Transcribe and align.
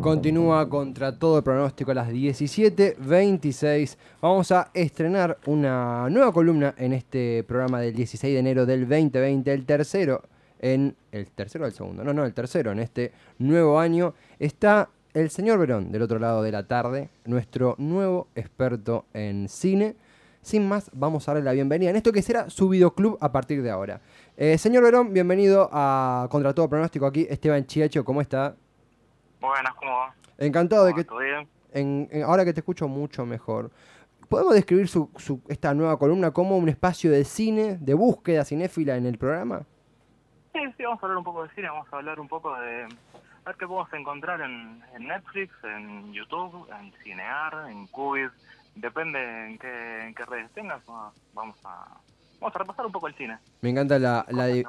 Continúa 0.00 0.68
contra 0.68 1.16
todo 1.16 1.38
el 1.38 1.44
pronóstico 1.44 1.92
a 1.92 1.94
las 1.94 2.10
17.26. 2.10 3.96
Vamos 4.20 4.50
a 4.50 4.70
estrenar 4.74 5.38
una 5.46 6.10
nueva 6.10 6.32
columna 6.32 6.74
en 6.76 6.92
este 6.92 7.44
programa 7.44 7.80
del 7.80 7.94
16 7.94 8.34
de 8.34 8.40
enero 8.40 8.66
del 8.66 8.80
2020, 8.88 9.52
el 9.52 9.64
tercero 9.64 10.22
en 10.58 10.96
el 11.10 11.26
tercero 11.32 11.64
o 11.64 11.68
el 11.68 11.72
segundo, 11.72 12.02
no, 12.04 12.12
no, 12.12 12.24
el 12.24 12.34
tercero 12.34 12.72
en 12.72 12.78
este 12.78 13.12
nuevo 13.38 13.78
año. 13.78 14.14
Está 14.38 14.88
el 15.14 15.30
señor 15.30 15.58
Verón 15.58 15.92
del 15.92 16.02
otro 16.02 16.18
lado 16.18 16.42
de 16.42 16.52
la 16.52 16.66
tarde, 16.66 17.10
nuestro 17.24 17.74
nuevo 17.78 18.28
experto 18.34 19.04
en 19.12 19.48
cine. 19.48 19.96
Sin 20.40 20.66
más, 20.66 20.90
vamos 20.92 21.28
a 21.28 21.32
darle 21.32 21.44
la 21.44 21.52
bienvenida 21.52 21.90
en 21.90 21.96
esto 21.96 22.10
que 22.10 22.22
será 22.22 22.50
su 22.50 22.68
videoclub 22.68 23.18
a 23.20 23.30
partir 23.30 23.62
de 23.62 23.70
ahora. 23.70 24.00
Eh, 24.36 24.58
señor 24.58 24.82
Verón, 24.82 25.12
bienvenido 25.12 25.68
a 25.72 26.26
Contra 26.30 26.52
todo 26.52 26.68
pronóstico 26.68 27.06
aquí. 27.06 27.26
Esteban 27.30 27.66
Chiacho, 27.66 28.04
¿cómo 28.04 28.20
está? 28.20 28.56
Buenas, 29.42 29.74
¿cómo 29.74 29.90
va? 29.92 30.14
Encantado 30.38 30.84
de 30.86 30.94
que... 30.94 31.06
En- 31.72 32.08
en- 32.12 32.22
ahora 32.22 32.44
que 32.44 32.52
te 32.52 32.60
escucho 32.60 32.86
mucho 32.88 33.26
mejor. 33.26 33.70
¿Podemos 34.28 34.54
describir 34.54 34.88
su, 34.88 35.10
su- 35.16 35.42
esta 35.48 35.74
nueva 35.74 35.98
columna 35.98 36.30
como 36.30 36.56
un 36.56 36.68
espacio 36.68 37.10
de 37.10 37.24
cine, 37.24 37.76
de 37.80 37.94
búsqueda 37.94 38.44
cinéfila 38.44 38.96
en 38.96 39.06
el 39.06 39.18
programa? 39.18 39.62
Sí, 40.52 40.60
sí, 40.76 40.84
vamos 40.84 41.02
a 41.02 41.06
hablar 41.06 41.18
un 41.18 41.24
poco 41.24 41.42
de 41.42 41.50
cine, 41.54 41.68
vamos 41.68 41.88
a 41.92 41.96
hablar 41.96 42.20
un 42.20 42.28
poco 42.28 42.54
de... 42.60 42.84
A 42.84 43.48
ver 43.50 43.56
qué 43.58 43.66
podemos 43.66 43.92
encontrar 43.92 44.40
en, 44.42 44.80
en 44.94 45.08
Netflix, 45.08 45.52
en 45.64 46.12
YouTube, 46.12 46.68
en 46.80 46.92
Cinear, 47.02 47.68
en 47.68 47.88
Cubis. 47.88 48.30
Depende 48.76 49.18
en 49.48 49.58
qué, 49.58 50.06
en 50.06 50.14
qué 50.14 50.24
redes 50.24 50.50
tengas, 50.52 50.80
va- 50.88 51.12
vamos 51.34 51.56
a... 51.64 51.98
Vamos 52.40 52.56
a 52.56 52.58
repasar 52.58 52.86
un 52.86 52.92
poco 52.92 53.06
el 53.08 53.14
cine. 53.14 53.38
Me 53.60 53.70
encanta 53.70 53.98
la, 53.98 54.24
la, 54.30 54.46
di- 54.46 54.64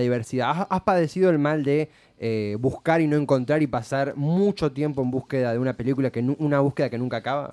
diversidad. 0.00 0.50
¿Has, 0.50 0.66
has 0.70 0.80
padecido 0.82 1.30
el 1.30 1.38
mal 1.38 1.62
de 1.64 1.88
eh, 2.18 2.56
buscar 2.58 3.00
y 3.00 3.06
no 3.06 3.16
encontrar 3.16 3.62
y 3.62 3.66
pasar 3.66 4.16
mucho 4.16 4.72
tiempo 4.72 5.02
en 5.02 5.10
búsqueda 5.10 5.52
de 5.52 5.58
una 5.58 5.74
película, 5.74 6.10
que 6.10 6.20
una 6.20 6.60
búsqueda 6.60 6.90
que 6.90 6.98
nunca 6.98 7.18
acaba? 7.18 7.52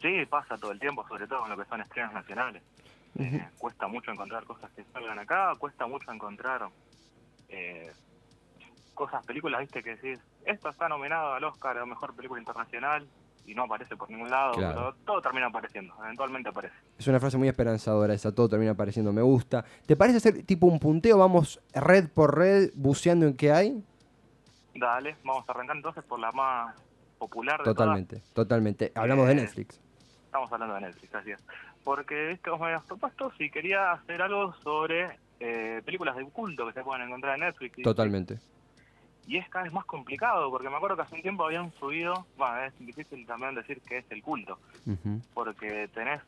Sí, 0.00 0.26
pasa 0.28 0.56
todo 0.58 0.72
el 0.72 0.80
tiempo, 0.80 1.06
sobre 1.08 1.26
todo 1.26 1.44
en 1.44 1.50
lo 1.50 1.56
que 1.56 1.68
son 1.68 1.80
estrenos 1.80 2.12
nacionales. 2.12 2.62
Eh, 3.18 3.46
cuesta 3.58 3.86
mucho 3.86 4.10
encontrar 4.10 4.44
cosas 4.44 4.70
que 4.72 4.84
salgan 4.92 5.18
acá, 5.18 5.54
cuesta 5.58 5.86
mucho 5.86 6.10
encontrar 6.10 6.68
eh, 7.48 7.92
cosas, 8.92 9.24
películas, 9.24 9.60
viste, 9.60 9.82
que 9.82 9.96
decís, 9.96 10.18
esto 10.44 10.68
está 10.68 10.88
nominado 10.88 11.34
al 11.34 11.44
Oscar 11.44 11.78
a 11.78 11.86
Mejor 11.86 12.14
Película 12.14 12.40
Internacional 12.40 13.06
y 13.46 13.54
no 13.54 13.64
aparece 13.64 13.96
por 13.96 14.10
ningún 14.10 14.30
lado, 14.30 14.52
Claro. 14.54 14.74
pero 14.74 14.94
todo 15.04 15.20
termina 15.22 15.46
apareciendo, 15.46 15.94
eventualmente 16.02 16.48
aparece. 16.48 16.74
Es 16.98 17.06
una 17.06 17.20
frase 17.20 17.36
muy 17.36 17.48
esperanzadora 17.48 18.14
esa, 18.14 18.34
todo 18.34 18.48
termina 18.48 18.72
apareciendo, 18.72 19.12
me 19.12 19.22
gusta. 19.22 19.64
¿Te 19.86 19.96
parece 19.96 20.18
hacer 20.18 20.42
tipo 20.44 20.66
un 20.66 20.78
punteo? 20.78 21.18
Vamos 21.18 21.60
red 21.74 22.08
por 22.08 22.36
red 22.38 22.70
buceando 22.74 23.26
en 23.26 23.36
qué 23.36 23.52
hay? 23.52 23.82
Dale, 24.74 25.16
vamos 25.24 25.44
a 25.48 25.52
arrancar 25.52 25.76
entonces 25.76 26.02
por 26.04 26.18
la 26.18 26.32
más 26.32 26.74
popular 27.18 27.58
de 27.58 27.64
todas. 27.64 27.76
Totalmente, 27.76 28.22
totalmente. 28.32 28.92
Hablamos 28.94 29.26
de 29.26 29.32
Eh, 29.32 29.36
Netflix. 29.36 29.80
Estamos 30.26 30.52
hablando 30.52 30.74
de 30.74 30.80
Netflix, 30.80 31.14
así 31.14 31.30
es. 31.30 31.40
Porque 31.84 32.32
es 32.32 32.40
que 32.40 32.50
vos 32.50 32.58
me 32.58 32.66
habías 32.66 32.82
propuesto 32.84 33.30
si 33.38 33.50
quería 33.50 33.92
hacer 33.92 34.20
algo 34.22 34.52
sobre 34.62 35.18
eh, 35.38 35.82
películas 35.84 36.16
de 36.16 36.24
culto 36.24 36.66
que 36.66 36.72
se 36.72 36.82
pueden 36.82 37.06
encontrar 37.06 37.34
en 37.34 37.42
Netflix. 37.42 37.78
Y- 37.78 37.82
Totalmente. 37.82 38.38
Y 39.26 39.38
es 39.38 39.48
cada 39.48 39.64
vez 39.64 39.72
más 39.72 39.84
complicado, 39.86 40.50
porque 40.50 40.68
me 40.68 40.76
acuerdo 40.76 40.96
que 40.96 41.02
hace 41.02 41.14
un 41.14 41.22
tiempo 41.22 41.44
habían 41.44 41.72
subido, 41.72 42.26
bueno, 42.36 42.62
es 42.64 42.78
difícil 42.78 43.26
también 43.26 43.54
decir 43.54 43.80
que 43.80 43.98
es 43.98 44.10
el 44.10 44.22
culto, 44.22 44.58
porque 45.32 45.88
tenés 45.88 46.20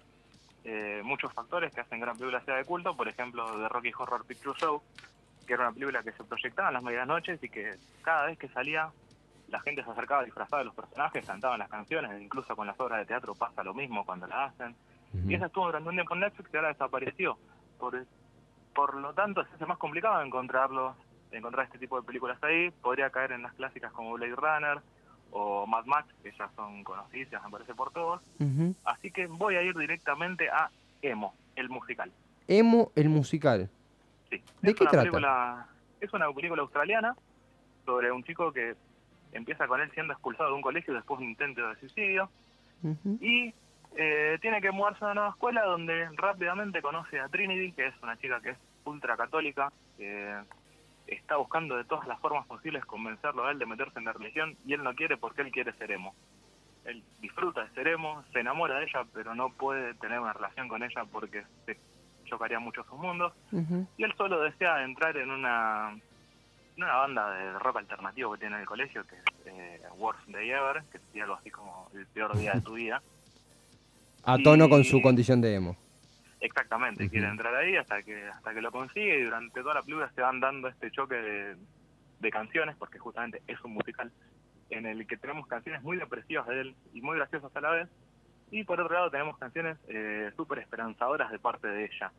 eh, 0.65 1.03
muchos 1.05 1.33
factores 1.33 1.75
que 1.75 1.81
hacen 1.81 1.99
que 1.99 2.05
una 2.05 2.15
película 2.15 2.41
sea 2.45 2.57
de 2.57 2.65
culto, 2.65 2.97
por 2.97 3.07
ejemplo, 3.09 3.47
The 3.59 3.69
Rocky 3.69 3.93
Horror 3.97 4.25
Picture 4.25 4.59
Show, 4.59 4.83
que 5.47 5.53
era 5.53 5.65
una 5.65 5.73
película 5.73 6.03
que 6.03 6.13
se 6.13 6.25
proyectaba 6.25 6.69
en 6.69 6.75
las 6.75 6.83
medianoches 6.83 7.43
y 7.43 7.49
que 7.49 7.77
cada 8.03 8.27
vez 8.27 8.39
que 8.39 8.49
salía 8.49 8.91
la 9.49 9.61
gente 9.61 9.85
se 9.85 9.91
acercaba 9.91 10.25
disfrazada 10.25 10.61
de 10.61 10.67
los 10.67 10.75
personajes, 10.75 11.25
cantaban 11.25 11.59
las 11.59 11.69
canciones, 11.69 12.21
incluso 12.21 12.57
con 12.57 12.67
las 12.67 12.79
obras 12.81 12.99
de 13.01 13.07
teatro 13.07 13.35
pasa 13.35 13.63
lo 13.63 13.75
mismo 13.75 14.05
cuando 14.05 14.27
la 14.27 14.47
hacen. 14.47 14.75
Y 15.27 15.35
esa 15.35 15.47
estuvo 15.47 15.67
durante 15.67 15.89
un 15.89 15.95
tiempo 15.95 16.15
en 16.15 16.21
Netflix 16.21 16.51
y 16.53 16.57
ahora 16.57 16.69
desapareció. 16.69 17.39
Por, 17.79 18.05
por 18.75 18.95
lo 18.97 19.15
tanto, 19.15 19.45
se 19.45 19.55
hace 19.55 19.65
más 19.65 19.79
complicado 19.79 20.21
encontrarlo, 20.21 20.95
encontrar 21.33 21.67
este 21.67 21.79
tipo 21.79 22.01
de 22.01 22.07
películas 22.07 22.43
ahí. 22.43 22.71
Podría 22.83 23.11
caer 23.11 23.33
en 23.33 23.43
las 23.43 23.53
clásicas 23.55 23.93
como 23.93 24.13
Blade 24.13 24.37
Runner 24.37 24.83
o 25.31 25.67
Mad 25.67 25.85
Max, 25.87 26.09
que 26.23 26.33
ya 26.33 26.49
son 26.57 26.85
conocidas, 26.85 27.43
me 27.45 27.51
parece, 27.51 27.75
por 27.75 27.93
todos. 27.93 28.23
Así 28.85 29.11
que 29.11 29.27
voy 29.27 29.57
a 29.57 29.63
ir 29.63 29.77
directamente 29.77 30.49
a 30.49 30.71
Emo, 31.03 31.35
el 31.57 31.69
musical. 31.69 32.13
Emo, 32.49 32.93
el 32.95 33.09
musical. 33.09 33.69
Sí. 34.31 34.43
¿De 34.63 34.71
es 34.71 34.77
qué 34.77 34.85
trata? 34.85 34.99
Película, 34.99 35.67
es 36.01 36.13
una 36.13 36.33
película 36.33 36.63
australiana 36.63 37.17
sobre 37.85 38.11
un 38.11 38.25
chico 38.25 38.53
que 38.53 38.75
empieza 39.33 39.67
con 39.67 39.81
él 39.81 39.91
siendo 39.93 40.13
expulsado 40.13 40.51
de 40.51 40.57
un 40.57 40.63
colegio 40.63 40.95
después 40.95 41.19
de 41.19 41.25
un 41.25 41.31
intento 41.31 41.69
de 41.69 41.77
suicidio. 41.77 42.31
Y 43.21 43.53
eh, 43.97 44.39
tiene 44.41 44.61
que 44.61 44.71
mudarse 44.71 45.03
a 45.03 45.09
una 45.09 45.15
nueva 45.15 45.31
escuela 45.31 45.65
donde 45.65 46.09
rápidamente 46.17 46.83
conoce 46.83 47.19
a 47.19 47.29
Trinity, 47.29 47.73
que 47.73 47.87
es 47.87 47.95
una 48.03 48.17
chica 48.19 48.41
que 48.41 48.51
es 48.51 48.59
ultra 48.85 49.17
católica, 49.17 49.73
que 49.97 50.37
está 51.07 51.37
buscando 51.37 51.77
de 51.77 51.85
todas 51.85 52.07
las 52.07 52.19
formas 52.21 52.47
posibles 52.47 52.85
convencerlo 52.85 53.47
a 53.47 53.53
él 53.53 53.59
de 53.59 53.67
meterse 53.67 53.99
en 53.99 54.07
la 54.07 54.13
religión 54.13 54.57
y 54.67 54.73
él 54.73 54.83
no 54.83 54.95
quiere 54.95 55.17
porque 55.17 55.43
él 55.43 55.51
quiere 55.51 55.73
ser 55.75 55.91
emo. 55.93 56.15
Él 56.85 57.03
disfruta 57.21 57.65
de 57.65 57.71
ser 57.71 57.89
emo, 57.89 58.23
se 58.33 58.41
enamora 58.41 58.79
de 58.79 58.85
ella, 58.85 59.05
pero 59.13 59.35
no 59.35 59.51
puede 59.51 59.95
tener 59.95 60.21
una 60.21 60.33
relación 60.33 60.69
con 60.69 60.83
ella 60.83 61.05
porque 61.11 61.45
se 61.65 61.77
chocaría 62.25 62.61
mucho 62.61 62.85
sus 62.85 62.99
mundos. 62.99 63.33
Y 63.97 64.05
él 64.05 64.15
solo 64.17 64.41
desea 64.41 64.85
entrar 64.85 65.17
en 65.17 65.31
una, 65.31 65.91
en 66.77 66.83
una 66.83 66.95
banda 66.95 67.31
de 67.31 67.59
rock 67.59 67.79
alternativo 67.79 68.33
que 68.33 68.39
tiene 68.39 68.57
en 68.57 68.61
el 68.61 68.67
colegio, 68.67 69.05
que 69.07 69.17
es 69.17 69.23
eh, 69.47 69.81
Worst 69.97 70.29
Day 70.29 70.51
Ever, 70.51 70.85
que 70.93 70.99
sería 70.99 71.25
algo 71.25 71.37
así 71.37 71.51
como 71.51 71.89
el 71.95 72.07
peor 72.07 72.37
día 72.37 72.53
de 72.53 72.61
tu 72.61 72.75
vida. 72.75 73.03
A 74.25 74.39
tono 74.39 74.69
con 74.69 74.83
su 74.83 75.01
condición 75.01 75.41
de 75.41 75.55
emo. 75.55 75.77
Exactamente, 76.41 77.05
Ujú. 77.05 77.11
quiere 77.13 77.29
entrar 77.29 77.55
ahí 77.55 77.77
hasta 77.77 78.03
que 78.03 78.27
hasta 78.29 78.53
que 78.53 78.61
lo 78.61 78.71
consigue 78.71 79.19
y 79.21 79.23
durante 79.25 79.61
toda 79.63 79.75
la 79.75 79.83
película 79.83 80.11
se 80.15 80.21
van 80.21 80.39
dando 80.41 80.69
este 80.69 80.91
choque 80.91 81.15
de, 81.15 81.57
de 82.21 82.31
canciones, 82.31 82.77
porque 82.77 82.99
justamente 82.99 83.43
es 83.47 83.59
un 83.65 83.73
musical 83.73 84.13
en 84.71 84.85
el 84.87 85.07
que 85.07 85.17
tenemos 85.17 85.47
canciones 85.47 85.83
muy 85.83 85.97
depresivas 85.97 86.47
de 86.49 86.61
él 86.61 86.77
y 86.93 87.01
muy 87.01 87.17
graciosas 87.17 87.55
a 87.57 87.61
la 87.61 87.71
vez, 87.71 87.89
y 88.51 88.65
por 88.65 88.81
otro 88.81 88.95
lado 88.95 89.11
tenemos 89.11 89.39
canciones 89.39 89.79
eh, 89.89 90.31
súper 90.37 90.59
esperanzadoras 90.59 91.31
de 91.33 91.39
parte 91.39 91.69
de 91.69 91.85
ella. 91.87 92.13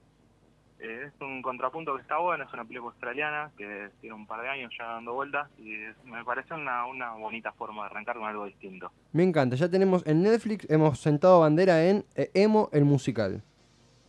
Eh, 0.79 1.05
es 1.07 1.21
un 1.21 1.41
contrapunto 1.41 1.95
que 1.95 2.01
está 2.03 2.17
bueno, 2.17 2.43
es 2.43 2.53
una 2.53 2.63
película 2.63 2.91
australiana 2.91 3.51
que 3.57 3.89
tiene 3.99 4.15
un 4.15 4.27
par 4.27 4.41
de 4.41 4.49
años 4.49 4.71
ya 4.77 4.85
dando 4.85 5.13
vueltas 5.13 5.49
y 5.57 5.73
es- 5.73 6.03
me 6.05 6.23
parece 6.23 6.53
una, 6.53 6.85
una 6.85 7.13
bonita 7.13 7.51
forma 7.53 7.83
de 7.83 7.89
arrancar 7.91 8.15
con 8.17 8.25
algo 8.27 8.45
distinto. 8.45 8.91
Me 9.11 9.23
encanta, 9.23 9.55
ya 9.55 9.69
tenemos 9.69 10.05
en 10.05 10.21
Netflix, 10.23 10.69
hemos 10.69 10.99
sentado 10.99 11.39
bandera 11.39 11.83
en 11.85 12.05
eh, 12.15 12.29
Emo, 12.35 12.69
el 12.73 12.85
musical. 12.85 13.41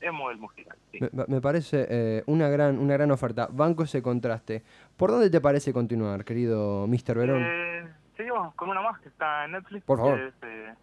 Emo 0.00 0.31
el 0.31 0.38
musical, 0.38 0.76
sí. 0.92 0.98
Me, 1.12 1.25
me 1.26 1.41
parece 1.41 1.86
eh, 1.91 2.22
una, 2.26 2.48
gran, 2.48 2.78
una 2.78 2.94
gran 2.94 3.10
oferta. 3.10 3.48
Banco 3.50 3.82
ese 3.82 4.03
contraste. 4.03 4.62
¿Por 4.97 5.10
dónde 5.10 5.31
te 5.31 5.41
parece 5.41 5.72
continuar, 5.72 6.25
querido 6.25 6.86
Mr. 6.86 7.16
Verón? 7.16 7.42
Eh, 7.44 7.88
seguimos 8.16 8.54
con 8.54 8.69
una 8.70 8.81
más 8.82 9.00
que 9.00 9.09
está 9.09 9.44
en 9.44 9.53
Netflix. 9.53 9.84
Por 9.84 9.98
favor. 9.98 10.19
Que 10.19 10.26
es 10.28 10.34
eh, 10.42 10.75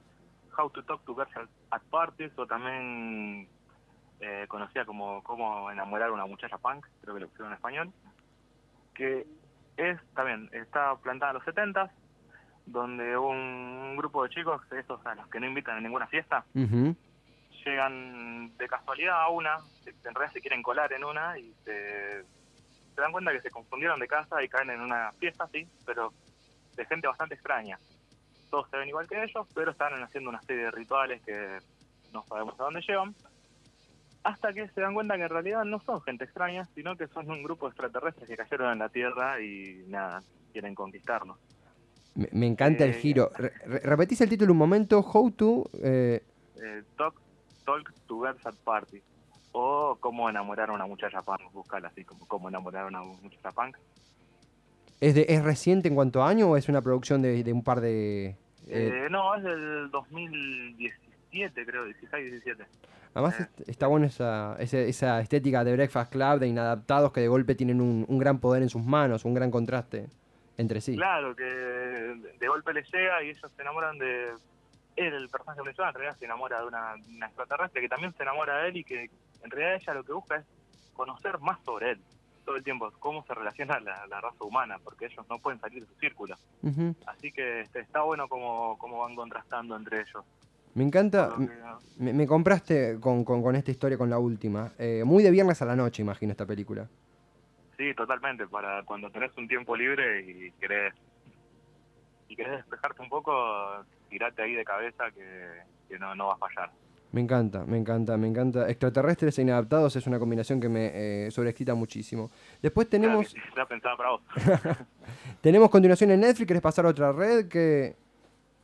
How 0.58 0.70
to 0.70 0.84
Talk 0.84 1.04
to 1.06 1.16
Girls 1.16 1.50
at 1.72 1.82
Parties, 1.90 2.32
o 2.38 2.46
también 2.46 3.48
eh, 4.20 4.46
conocida 4.48 4.86
como 4.86 5.24
Cómo 5.24 5.72
enamorar 5.72 6.10
a 6.10 6.14
una 6.14 6.26
muchacha 6.26 6.58
punk, 6.58 6.86
creo 7.02 7.16
que 7.16 7.22
lo 7.22 7.28
pusieron 7.28 7.52
en 7.52 7.56
español. 7.56 7.92
Que 8.94 9.26
es 9.78 10.00
también, 10.14 10.50
está 10.54 10.96
plantada 10.98 11.32
en 11.32 11.36
los 11.36 11.46
70 11.46 11.92
donde 12.66 13.18
un 13.18 13.96
grupo 13.98 14.24
de 14.24 14.30
chicos, 14.30 14.62
esos 14.72 15.06
a 15.06 15.16
los 15.16 15.28
que 15.28 15.40
no 15.40 15.46
invitan 15.46 15.78
a 15.78 15.82
ninguna 15.82 16.08
fiesta, 16.08 16.46
Ujú. 16.56 16.96
Llegan 17.66 18.56
de 18.58 18.68
casualidad 18.68 19.22
a 19.22 19.30
una, 19.30 19.58
en 19.86 20.14
realidad 20.16 20.34
se 20.34 20.42
quieren 20.42 20.62
colar 20.64 20.94
en 20.94 21.04
una 21.04 21.38
y 21.38 21.54
se, 21.64 22.24
se 22.96 23.02
dan 23.02 23.12
cuenta 23.12 23.32
que 23.32 23.42
se 23.42 23.50
confundieron 23.50 24.00
de 24.00 24.08
casa 24.08 24.42
y 24.44 24.48
caen 24.48 24.70
en 24.70 24.82
una 24.82 25.12
fiesta, 25.14 25.48
sí, 25.52 25.68
pero 25.86 26.14
de 26.76 26.86
gente 26.86 27.08
bastante 27.08 27.36
extraña. 27.36 27.78
Todos 28.50 28.70
se 28.70 28.78
ven 28.78 28.90
igual 28.90 29.08
que 29.08 29.22
ellos, 29.24 29.48
pero 29.54 29.72
están 29.72 30.02
haciendo 30.04 30.30
una 30.30 30.42
serie 30.44 30.66
de 30.66 30.72
rituales 30.72 31.22
que 31.24 31.60
no 32.14 32.24
sabemos 32.28 32.60
a 32.60 32.64
dónde 32.66 32.82
llevan. 32.88 33.16
Hasta 34.24 34.54
que 34.54 34.68
se 34.70 34.82
dan 34.82 34.94
cuenta 34.94 35.18
que 35.18 35.24
en 35.24 35.30
realidad 35.30 35.64
no 35.66 35.80
son 35.82 36.02
gente 36.02 36.24
extraña, 36.24 36.66
sino 36.74 36.96
que 36.96 37.08
son 37.08 37.30
un 37.30 37.44
grupo 37.44 37.68
de 37.68 37.72
extraterrestres 37.72 38.28
que 38.28 38.38
cayeron 38.38 38.72
en 38.74 38.80
la 38.80 38.90
Tierra 38.90 39.40
y 39.42 39.84
nada, 39.88 40.22
quieren 40.52 40.74
conquistarnos. 40.74 41.38
Me, 42.16 42.28
me 42.32 42.48
encanta 42.48 42.86
el 42.86 42.92
Eh, 42.92 42.94
giro. 42.94 43.30
Re- 43.36 43.54
re- 43.66 43.80
repetís 43.82 44.22
el 44.22 44.30
título 44.30 44.54
un 44.54 44.58
momento, 44.58 45.00
How 45.02 45.32
to... 45.32 45.70
eh, 45.84 46.24
eh, 46.64 46.84
talk, 46.98 47.22
talk 47.66 47.92
to 48.08 48.20
Girls 48.22 48.46
at 48.46 48.56
Party. 48.64 49.02
O 49.52 49.98
cómo 50.02 50.30
enamorar 50.30 50.70
a 50.70 50.74
una 50.74 50.86
muchacha 50.86 51.22
punk, 51.22 51.42
buscarla 51.54 51.88
así 51.88 52.04
como 52.04 52.26
cómo 52.28 52.50
enamorar 52.50 52.84
a 52.84 52.88
una 52.88 53.02
muchacha 53.04 53.52
punk. 53.52 53.78
¿es, 55.00 55.16
de, 55.16 55.26
¿Es 55.30 55.44
reciente 55.44 55.88
en 55.88 55.96
cuanto 55.96 56.22
a 56.24 56.30
año 56.30 56.50
o 56.50 56.58
es 56.58 56.68
una 56.70 56.82
producción 56.82 57.22
de, 57.22 57.42
de 57.44 57.54
un 57.54 57.64
par 57.64 57.80
de... 57.82 58.28
eh, 58.28 58.36
Eh, 58.68 59.08
no, 59.10 59.34
es 59.36 59.44
del 59.44 59.90
2017, 59.92 61.66
creo, 61.66 61.86
16, 61.86 62.32
17. 62.32 62.66
además 63.14 63.40
eh. 63.40 63.44
est- 63.44 63.70
está 63.70 63.88
bueno 63.88 64.06
esa, 64.08 64.56
esa, 64.60 64.80
esa 64.80 65.22
estética 65.22 65.64
de 65.64 65.74
Breakfast 65.74 66.12
Club, 66.12 66.40
de 66.40 66.48
inadaptados 66.48 67.12
que 67.12 67.22
de 67.22 67.28
golpe 67.28 67.56
tienen 67.56 67.82
un, 67.82 68.06
un 68.08 68.18
gran 68.18 68.40
poder 68.40 68.62
en 68.64 68.70
sus 68.70 68.84
manos, 68.84 69.26
un 69.26 69.34
gran 69.34 69.52
contraste. 69.52 70.08
entre 70.58 70.82
sí. 70.82 70.96
Claro, 70.96 71.36
que 71.36 71.44
de 71.44 72.48
golpe 72.48 72.74
le 72.74 72.84
llega 72.84 73.24
y 73.24 73.30
ellos 73.30 73.52
se 73.56 73.62
enamoran 73.62 73.98
de 73.98 74.32
el 74.98 75.30
personaje 75.30 75.62
principal, 75.62 75.90
en 75.90 75.94
realidad 75.96 76.18
se 76.18 76.26
enamora 76.26 76.62
de 76.62 76.68
una, 76.68 76.96
una 77.16 77.26
extraterrestre 77.28 77.82
que 77.82 77.90
también 77.90 78.14
se 78.16 78.24
enamora 78.24 78.58
de 78.60 78.70
él 78.70 78.78
y 78.78 78.84
que 78.84 79.10
en 79.44 79.52
realidad 79.52 79.76
ella 79.82 79.94
lo 79.94 80.04
que 80.04 80.14
busca 80.14 80.36
es 80.38 80.46
conocer 80.94 81.40
más 81.40 81.60
sobre 81.66 81.92
él 81.92 82.02
todo 82.46 82.56
el 82.56 82.64
tiempo, 82.64 82.92
cómo 83.00 83.26
se 83.26 83.34
relaciona 83.34 83.80
la, 83.80 84.06
la 84.08 84.22
raza 84.22 84.44
humana, 84.44 84.78
porque 84.84 85.06
ellos 85.08 85.26
no 85.30 85.40
pueden 85.40 85.60
salir 85.60 85.82
de 85.82 85.88
su 85.92 86.00
círculo. 86.00 86.36
Así 87.08 87.32
que 87.32 87.62
este, 87.62 87.80
está 87.80 88.02
bueno 88.04 88.28
cómo, 88.30 88.78
cómo 88.78 89.00
van 89.02 89.16
contrastando 89.16 89.76
entre 89.76 90.02
ellos. 90.02 90.24
Me 90.76 90.84
encanta, 90.84 91.34
me 91.98 92.28
compraste 92.28 93.00
con, 93.00 93.24
con- 93.26 93.42
con 93.42 93.56
esta 93.56 93.72
historia, 93.72 93.98
con 93.98 94.10
la 94.10 94.20
última. 94.20 94.72
Eh, 94.78 95.04
muy 95.06 95.24
de 95.24 95.32
viernes 95.32 95.60
a 95.62 95.66
la 95.66 95.76
noche, 95.76 96.02
imagino, 96.04 96.32
esta 96.34 96.46
película. 96.46 96.88
Sí, 97.78 97.94
totalmente, 97.96 98.46
para 98.48 98.84
cuando 98.84 99.10
tenés 99.10 99.36
un 99.38 99.48
tiempo 99.48 99.76
libre 99.76 100.22
y 100.22 100.52
querés, 100.60 100.94
y 102.28 102.36
querés 102.36 102.58
despejarte 102.58 103.02
un 103.02 103.10
poco, 103.10 103.34
tirate 104.10 104.42
ahí 104.42 104.54
de 104.54 104.66
cabeza 104.66 105.12
que, 105.12 105.62
que 105.90 106.00
no, 106.00 106.16
no 106.16 106.28
va 106.28 106.34
a 106.34 106.38
fallar. 106.38 106.72
Me 107.16 107.22
encanta, 107.22 107.64
me 107.66 107.78
encanta, 107.78 108.18
me 108.18 108.28
encanta. 108.28 108.70
Extraterrestres 108.70 109.40
e 109.40 109.42
inadaptados 109.44 109.96
es 109.96 110.06
una 110.06 110.20
combinación 110.20 110.60
que 110.60 110.68
me 110.68 110.92
eh, 111.28 111.32
sobreexcita 111.32 111.74
muchísimo. 111.74 112.30
Después 112.62 112.90
tenemos, 112.90 113.34
Está 113.48 113.66
pensada 113.66 113.96
para 113.96 114.10
vos. 114.10 114.22
tenemos 115.42 115.70
continuación 115.70 116.12
en 116.12 116.20
Netflix. 116.20 116.46
¿Querés 116.46 116.62
pasar 116.62 116.86
a 116.86 116.90
otra 116.90 117.14
red? 117.14 117.48
Que... 117.48 117.96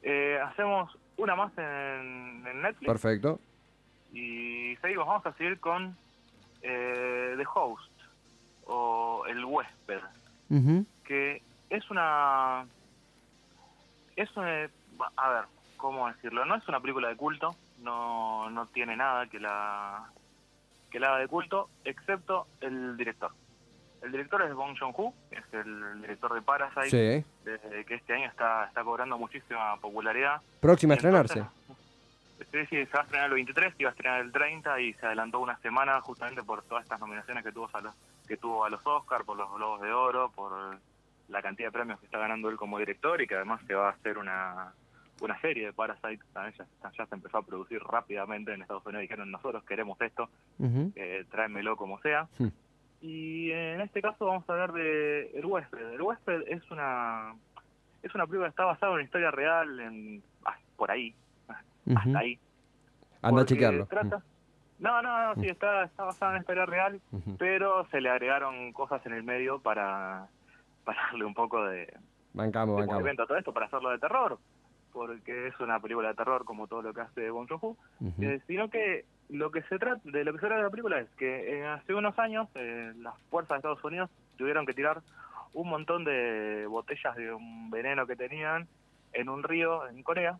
Eh, 0.02 0.38
hacemos 0.44 0.98
una 1.16 1.36
más 1.36 1.58
en, 1.58 2.46
en 2.46 2.62
Netflix 2.62 2.88
Perfecto. 2.88 3.40
y 4.12 4.76
seguimos, 4.82 5.08
vamos 5.08 5.26
a 5.26 5.34
seguir 5.34 5.58
con 5.60 5.96
eh, 6.62 7.36
The 7.38 7.46
Host 7.54 7.92
o 8.66 9.24
El 9.30 9.46
Huésped, 9.46 10.02
que 11.06 11.42
es 11.70 11.90
una... 11.90 12.66
Es 14.18 14.36
una... 14.36 14.70
A 15.16 15.30
ver, 15.30 15.46
¿cómo 15.78 16.08
decirlo? 16.08 16.46
No 16.46 16.56
es 16.56 16.68
una 16.68 16.80
película 16.80 17.08
de 17.10 17.16
culto, 17.16 17.56
no, 17.80 18.50
no 18.50 18.66
tiene 18.68 18.96
nada 18.96 19.28
que 19.28 19.40
la, 19.40 20.10
que 20.90 21.00
la 21.00 21.10
haga 21.10 21.18
de 21.20 21.28
culto, 21.28 21.70
excepto 21.86 22.48
el 22.62 22.98
director. 22.98 23.32
El 24.02 24.12
director 24.12 24.42
es 24.42 24.54
Bong 24.54 24.76
Joon-ho, 24.80 25.14
es 25.30 25.44
el 25.54 26.02
director 26.02 26.34
de 26.34 26.42
Parasite, 26.42 26.90
Sí. 26.90 27.26
de- 27.46 27.86
que 27.86 27.96
este 27.96 28.14
año 28.14 28.28
está, 28.28 28.66
está 28.66 28.84
cobrando 28.84 29.18
muchísima 29.18 29.78
popularidad. 29.78 30.42
Próxima 30.60 30.94
a 30.94 30.98
estrenarse. 30.98 31.46
Sí, 32.52 32.66
sí, 32.66 32.86
se 32.86 32.92
va 32.94 33.02
a 33.02 33.04
estrenar 33.04 33.28
el 33.28 33.34
23, 33.36 33.76
iba 33.78 33.90
a 33.90 33.94
estrenar 33.94 34.22
el 34.22 34.32
30 34.32 34.80
y 34.82 34.94
se 34.94 35.06
adelantó 35.06 35.40
una 35.40 35.58
semana 35.60 36.02
justamente 36.02 36.42
por 36.42 36.64
todas 36.64 36.84
estas 36.84 37.00
nominaciones 37.00 37.44
que 37.44 37.52
tuvo 37.52 37.70
a 37.72 37.82
los, 37.82 37.94
que 38.28 38.36
tuvo 38.38 38.66
a 38.66 38.70
los 38.72 38.82
Oscar, 38.86 39.24
por 39.24 39.38
los 39.38 39.54
Globos 39.54 39.82
de 39.82 39.94
Oro, 39.94 40.32
por 40.32 40.78
la 41.30 41.42
cantidad 41.44 41.68
de 41.68 41.72
premios 41.72 42.00
que 42.00 42.08
está 42.08 42.18
ganando 42.18 42.50
él 42.50 42.58
como 42.58 42.80
director 42.80 43.22
y 43.22 43.28
que 43.28 43.36
además 43.36 43.62
se 43.68 43.76
va 43.76 43.88
a 43.88 43.92
hacer 43.92 44.18
una, 44.18 44.74
una 45.22 45.40
serie 45.42 45.68
de 45.68 45.74
Parasite. 45.74 46.20
También 46.34 46.54
ya, 46.58 46.92
ya 46.98 47.06
se 47.06 47.16
empezó 47.16 47.38
a 47.38 47.44
producir 47.46 47.82
rápidamente 47.84 48.54
en 48.54 48.62
Estados 48.62 48.86
Unidos. 48.86 49.02
Dijeron, 49.02 49.32
nosotros 49.32 49.64
queremos 49.66 50.00
esto, 50.02 50.30
Ujú. 50.60 50.92
eh, 50.96 51.26
tráemelo 51.32 51.78
como 51.78 52.00
sea. 52.02 52.28
Y 53.02 53.52
en 53.52 53.82
este 53.82 54.02
caso 54.02 54.26
vamos 54.26 54.48
a 54.50 54.54
hablar 54.54 54.74
de 54.74 55.32
El 55.34 55.46
Huésped. 55.46 55.94
El 55.94 56.02
Huésped 56.02 56.44
es 56.48 56.70
una 56.72 57.34
es 58.04 58.14
una 58.16 58.26
película 58.26 58.48
que 58.48 58.52
está 58.52 58.66
basada 58.66 58.92
en 58.92 58.96
una 58.96 59.04
historia 59.04 59.30
real, 59.32 59.80
en 59.80 60.24
ah, 60.46 60.58
por 60.76 60.90
ahí, 60.92 61.14
Ujú. 61.86 61.98
hasta 62.00 62.20
ahí. 62.20 62.40
Anda 63.22 63.42
a 63.44 63.46
chequearlo. 63.46 63.86
trata- 63.86 64.24
No, 64.80 65.02
no, 65.04 65.28
no, 65.36 65.42
sí, 65.42 65.48
está, 65.48 65.84
está 65.84 66.06
basada 66.06 66.32
en 66.32 66.36
una 66.38 66.42
historia 66.42 66.66
real, 66.66 67.00
pero 67.38 67.86
se 67.92 68.02
le 68.02 68.10
agregaron 68.10 68.74
cosas 68.74 69.06
en 69.06 69.14
el 69.14 69.22
medio 69.24 69.60
para, 69.60 70.28
para 70.84 71.00
darle 71.04 71.26
un 71.26 71.36
poco 71.36 71.64
de, 71.66 71.94
Bancamos, 72.34 72.80
bancamos. 72.80 73.16
todo 73.28 73.38
esto, 73.38 73.54
para 73.54 73.68
hacerlo 73.68 73.92
de 73.92 74.00
terror, 74.00 74.40
porque 74.92 75.48
es 75.48 75.60
una 75.60 75.80
película 75.80 76.10
de 76.10 76.16
terror 76.16 76.46
como 76.46 76.68
todo 76.68 76.82
lo 76.82 76.94
que 76.94 77.02
hace 77.02 77.30
Bon 77.30 77.48
Joon-ho, 77.48 77.78
eh, 78.22 78.40
sino 78.48 78.70
que 78.70 79.06
lo 79.30 79.52
que 79.52 79.62
se 79.64 79.80
trata 79.80 80.02
de 80.04 80.24
lo 80.24 80.34
que 80.34 80.40
se 80.40 80.48
trata 80.48 80.58
de 80.58 80.64
la 80.64 80.70
película 80.70 81.00
es 81.00 81.10
que 81.18 81.60
eh, 81.60 81.66
hace 81.66 81.94
unos 81.94 82.18
años 82.20 82.48
eh, 82.56 82.94
las 82.98 83.18
fuerzas 83.30 83.50
de 83.50 83.58
Estados 83.58 83.84
Unidos 83.84 84.10
tuvieron 84.38 84.66
que 84.66 84.74
tirar 84.74 85.02
un 85.54 85.70
montón 85.70 86.04
de 86.04 86.66
botellas 86.68 87.16
de 87.16 87.34
un 87.34 87.70
veneno 87.70 88.06
que 88.08 88.16
tenían 88.16 88.68
en 89.14 89.30
un 89.30 89.44
río 89.44 89.88
en 89.88 90.04
Corea 90.04 90.38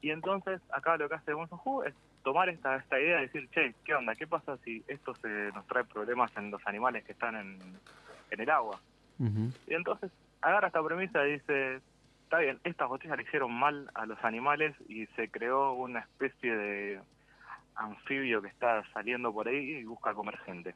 y 0.00 0.10
entonces 0.10 0.60
acá 0.70 0.96
lo 0.96 1.08
que 1.08 1.14
hace 1.14 1.32
Bong 1.32 1.48
Joon-ho 1.48 1.84
es 1.84 1.94
tomar 2.22 2.48
esta, 2.48 2.76
esta 2.76 2.98
idea 2.98 3.18
y 3.18 3.26
decir, 3.26 3.48
che, 3.50 3.74
¿qué 3.84 3.94
onda? 3.94 4.16
¿Qué 4.16 4.26
pasa 4.26 4.56
si 4.64 4.82
esto 4.88 5.14
se 5.14 5.28
nos 5.54 5.66
trae 5.68 5.84
problemas 5.84 6.36
en 6.36 6.50
los 6.50 6.60
animales 6.66 7.04
que 7.04 7.12
están 7.12 7.36
en, 7.36 7.58
en 8.30 8.40
el 8.40 8.50
agua? 8.50 8.80
Y 9.66 9.74
entonces 9.74 10.10
agarra 10.42 10.66
esta 10.66 10.82
premisa 10.82 11.26
y 11.26 11.32
dice, 11.32 11.80
está 12.26 12.38
bien, 12.38 12.58
estas 12.64 12.88
botellas 12.88 13.16
le 13.16 13.22
hicieron 13.22 13.52
mal 13.52 13.88
a 13.94 14.04
los 14.04 14.22
animales 14.24 14.74
y 14.88 15.06
se 15.14 15.30
creó 15.30 15.74
una 15.74 16.00
especie 16.00 16.56
de 16.56 17.00
anfibio 17.76 18.42
que 18.42 18.48
está 18.48 18.82
saliendo 18.92 19.32
por 19.32 19.46
ahí 19.46 19.76
y 19.76 19.84
busca 19.84 20.12
comer 20.12 20.36
gente. 20.38 20.74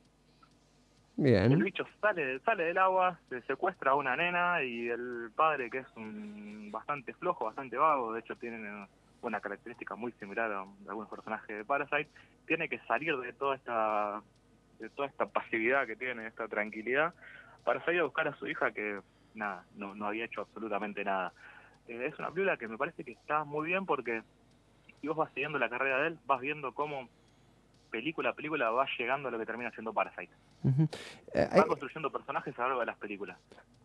El 1.18 1.24
Bien. 1.24 1.58
bicho 1.58 1.84
sale, 2.00 2.38
sale 2.40 2.64
del 2.64 2.78
agua, 2.78 3.18
se 3.28 3.42
secuestra 3.42 3.90
a 3.90 3.94
una 3.96 4.14
nena 4.14 4.62
y 4.62 4.88
el 4.88 5.32
padre, 5.34 5.70
que 5.70 5.78
es 5.78 5.86
un 5.96 6.70
bastante 6.70 7.14
flojo, 7.14 7.46
bastante 7.46 7.76
vago, 7.76 8.12
de 8.12 8.20
hecho 8.20 8.36
tiene 8.36 8.86
una 9.20 9.40
característica 9.40 9.96
muy 9.96 10.12
similar 10.12 10.52
a, 10.52 10.60
a 10.60 10.66
algunos 10.88 11.10
personajes 11.10 11.56
de 11.56 11.64
Parasite, 11.64 12.08
tiene 12.46 12.68
que 12.68 12.78
salir 12.86 13.16
de 13.16 13.32
toda 13.32 13.56
esta 13.56 14.22
de 14.78 14.88
toda 14.88 15.08
esta 15.08 15.26
pasividad 15.26 15.84
que 15.86 15.96
tiene, 15.96 16.28
esta 16.28 16.46
tranquilidad, 16.46 17.12
para 17.64 17.84
salir 17.84 18.00
a 18.00 18.04
buscar 18.04 18.28
a 18.28 18.36
su 18.36 18.46
hija 18.46 18.70
que 18.70 19.00
nada, 19.34 19.64
no, 19.76 19.94
no 19.94 20.06
había 20.06 20.24
hecho 20.24 20.42
absolutamente 20.42 21.04
nada. 21.04 21.32
Eh, 21.88 22.06
es 22.06 22.18
una 22.18 22.30
película 22.30 22.56
que 22.56 22.68
me 22.68 22.78
parece 22.78 23.04
que 23.04 23.12
está 23.12 23.44
muy 23.44 23.66
bien 23.66 23.86
porque 23.86 24.22
si 25.00 25.08
vos 25.08 25.16
vas 25.16 25.32
siguiendo 25.32 25.58
la 25.58 25.68
carrera 25.68 26.02
de 26.02 26.08
él, 26.08 26.18
vas 26.26 26.40
viendo 26.40 26.72
cómo 26.72 27.08
película 27.90 28.30
a 28.30 28.34
película 28.34 28.70
va 28.70 28.86
llegando 28.98 29.28
a 29.28 29.30
lo 29.30 29.38
que 29.38 29.46
termina 29.46 29.70
siendo 29.72 29.92
Parasite. 29.92 30.32
Eh, 31.34 31.48
¿hay, 31.50 31.60
va 31.60 31.66
construyendo 31.66 32.10
personajes 32.10 32.56
a 32.58 32.62
lo 32.62 32.68
largo 32.68 32.80
de 32.80 32.86
las 32.86 32.96
películas. 32.98 33.38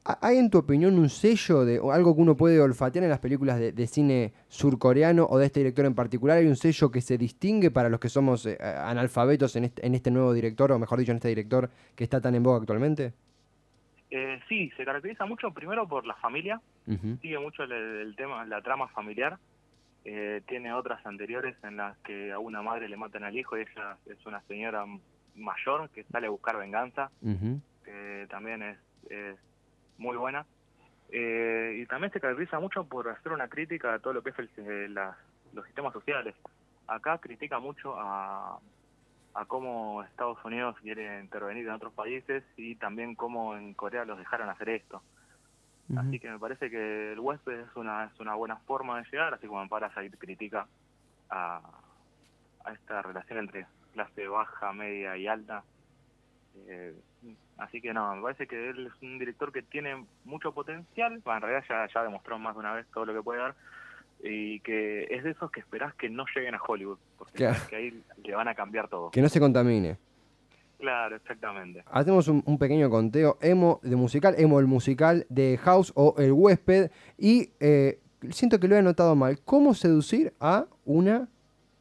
hay 0.04 0.38
en 0.38 0.50
tu 0.50 0.60
opinión 0.60 0.98
un 0.98 1.10
sello 1.10 1.66
de 1.66 1.80
o 1.80 1.92
algo 1.92 2.16
que 2.16 2.22
uno 2.22 2.38
puede 2.38 2.60
olfatear 2.60 3.04
en 3.04 3.10
las 3.10 3.20
películas 3.20 3.60
de, 3.60 3.72
de 3.72 3.88
cine 3.88 4.34
surcoreano 4.48 5.26
o 5.30 5.38
de 5.38 5.48
este 5.48 5.62
director 5.62 5.86
en 5.86 5.96
particular? 5.96 6.38
¿Hay 6.38 6.46
un 6.46 6.56
sello 6.56 6.92
que 6.92 7.02
se 7.02 7.18
distingue 7.18 7.72
para 7.72 7.90
los 7.90 8.00
que 8.00 8.10
somos 8.10 8.46
eh, 8.46 8.58
analfabetos 8.62 9.56
en 9.56 9.66
este, 9.66 9.86
en 9.86 9.96
este 9.96 10.12
nuevo 10.12 10.34
director, 10.34 10.72
o 10.72 10.80
mejor 10.80 11.00
dicho, 11.00 11.12
en 11.12 11.18
este 11.18 11.30
director 11.30 11.70
que 11.96 12.04
está 12.04 12.22
tan 12.22 12.36
en 12.36 12.44
boga 12.44 12.60
actualmente? 12.60 13.14
Eh, 14.12 14.40
sí, 14.48 14.72
se 14.78 14.86
caracteriza 14.86 15.26
mucho 15.26 15.52
primero 15.52 15.88
por 15.88 16.06
la 16.06 16.16
familia, 16.16 16.62
Ujú. 16.88 17.18
sigue 17.22 17.40
mucho 17.40 17.64
el, 17.64 17.72
el 17.72 18.16
tema, 18.16 18.46
la 18.46 18.62
trama 18.62 18.88
familiar. 18.90 19.38
Eh, 20.04 20.44
tiene 20.48 20.72
otras 20.72 21.04
anteriores 21.06 21.56
en 21.64 21.78
las 21.78 21.98
que 22.00 22.32
a 22.32 22.38
una 22.38 22.62
madre 22.62 22.88
le 22.88 22.96
matan 22.98 23.24
al 23.24 23.36
hijo 23.36 23.58
y 23.58 23.62
ella 23.62 23.98
es 24.06 24.24
una 24.28 24.40
señora 24.44 24.86
mayor 25.34 25.90
que 25.90 26.04
sale 26.06 26.28
a 26.28 26.30
buscar 26.30 26.58
venganza, 26.58 27.10
que 27.84 28.28
también 28.30 28.62
es, 28.62 28.78
es 29.10 29.36
muy 29.98 30.16
buena. 30.16 30.46
Eh, 31.10 31.80
y 31.82 31.86
también 31.88 32.12
se 32.14 32.20
caracteriza 32.20 32.60
mucho 32.60 32.86
por 32.88 33.10
hacer 33.10 33.32
una 33.32 33.48
crítica 33.48 33.94
a 33.96 34.00
todo 34.00 34.14
lo 34.14 34.22
que 34.24 34.30
es 34.32 34.40
el- 34.40 34.50
eh, 34.58 34.88
la- 34.90 35.18
los 35.54 35.66
sistemas 35.66 35.94
sociales. 35.94 36.36
Acá 36.88 37.18
critica 37.18 37.60
mucho 37.60 37.96
a, 37.98 38.60
a 39.36 39.46
cómo 39.46 40.02
Estados 40.04 40.44
Unidos 40.46 40.78
quiere 40.82 41.20
intervenir 41.20 41.68
en 41.68 41.74
otros 41.74 41.94
países 41.94 42.44
y 42.56 42.76
también 42.76 43.16
cómo 43.16 43.56
en 43.56 43.74
Corea 43.74 44.06
los 44.06 44.18
dejaron 44.18 44.50
hacer 44.50 44.70
esto. 44.70 45.04
Así 45.96 46.20
que 46.20 46.32
me 46.32 46.40
parece 46.40 46.72
que 46.72 47.14
el 47.14 47.20
huésped 47.20 47.60
es 47.60 47.76
una, 47.76 48.06
es 48.06 48.20
una 48.20 48.34
buena 48.34 48.56
forma 48.56 48.98
de 48.98 49.08
llegar, 49.12 49.36
así 49.36 49.46
como 49.46 49.62
en 49.62 49.70
Parasite 49.70 50.18
critica 50.18 50.68
a, 51.30 51.62
a 52.64 52.74
esta 52.74 53.04
relación 53.04 53.38
entre 53.38 53.68
clase 53.94 54.28
baja, 54.28 54.74
media 54.74 55.16
y 55.16 55.28
alta. 55.28 55.64
Eh, 56.68 56.96
así 57.58 57.82
que 57.82 57.94
no, 57.94 58.16
me 58.16 58.22
parece 58.22 58.48
que 58.48 58.70
él 58.70 58.88
es 58.88 59.02
un 59.04 59.20
director 59.20 59.52
que 59.52 59.62
tiene 59.62 60.06
mucho 60.24 60.54
potencial, 60.54 61.22
bueno, 61.24 61.38
en 61.38 61.42
realidad 61.42 61.66
ya, 61.70 61.88
ya 61.94 62.04
demostró 62.04 62.40
más 62.40 62.56
de 62.56 62.62
una 62.62 62.74
vez 62.74 62.88
todo 62.88 63.06
lo 63.06 63.14
que 63.14 63.22
puede 63.22 63.42
dar, 63.42 63.56
y 64.24 64.62
que 64.62 65.04
es 65.12 65.24
de 65.24 65.32
esos 65.32 65.52
que 65.52 65.60
esperás 65.60 65.94
que 65.96 66.10
no 66.10 66.26
lleguen 66.34 66.56
a 66.56 66.62
Hollywood, 66.66 66.98
porque 67.18 67.34
Claro. 67.38 67.60
que 67.70 67.76
ahí 67.76 68.04
le 68.24 68.36
van 68.36 68.48
a 68.48 68.56
cambiar 68.56 68.88
todo. 68.88 69.12
Que 69.12 69.22
no 69.22 69.30
se 69.30 69.40
contamine. 69.40 69.98
Claro, 70.78 71.16
exactamente. 71.16 71.84
Hacemos 71.90 72.28
un, 72.28 72.44
un 72.46 72.58
pequeño 72.58 72.90
conteo. 72.90 73.38
Emo 73.42 73.80
de 73.82 73.96
musical, 73.96 74.36
Emo 74.38 74.60
el 74.60 74.68
musical 74.68 75.26
de 75.30 75.58
House 75.64 75.92
o 75.96 76.16
El 76.18 76.34
huésped. 76.34 76.92
Y 77.18 77.52
eh, 77.60 78.00
siento 78.30 78.60
que 78.60 78.68
lo 78.68 78.76
he 78.76 78.80
anotado 78.80 79.16
mal. 79.16 79.40
¿Cómo 79.46 79.74
seducir 79.74 80.34
a 80.40 80.66
una, 80.84 81.30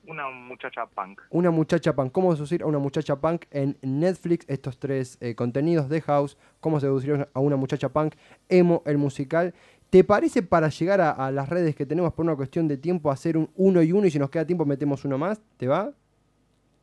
Una 0.07 0.31
muchacha 0.31 0.87
punk. 0.87 1.21
una 1.31 1.51
muchacha 1.51 1.93
punk? 1.95 2.13
¿Cómo 2.13 2.35
seducir 2.37 2.63
a 2.63 2.67
una 2.67 2.79
muchacha 2.79 3.17
punk 3.17 3.47
en 3.51 3.77
Netflix? 3.83 4.45
Estos 4.49 4.79
tres 4.79 5.19
eh, 5.21 5.35
contenidos 5.35 5.89
de 5.89 6.01
House. 6.01 6.39
¿Cómo 6.61 6.79
seducir 6.79 7.27
a 7.35 7.41
una 7.41 7.57
muchacha 7.57 7.89
punk? 7.89 8.15
Emo 8.49 8.83
el 8.87 8.97
musical. 8.99 9.55
¿Te 9.91 10.03
parece 10.03 10.43
para 10.43 10.69
llegar 10.69 11.01
a, 11.01 11.11
a 11.13 11.31
las 11.31 11.49
redes 11.49 11.77
que 11.77 11.87
tenemos 11.87 12.13
por 12.15 12.25
una 12.25 12.35
cuestión 12.35 12.67
de 12.67 12.77
tiempo 12.77 13.11
hacer 13.11 13.37
un 13.37 13.49
uno 13.55 13.83
y 13.83 13.93
uno 13.93 14.07
y 14.07 14.11
si 14.11 14.19
nos 14.19 14.31
queda 14.31 14.45
tiempo 14.47 14.65
metemos 14.65 15.05
uno 15.05 15.19
más? 15.19 15.41
¿Te 15.57 15.69
va? 15.69 15.93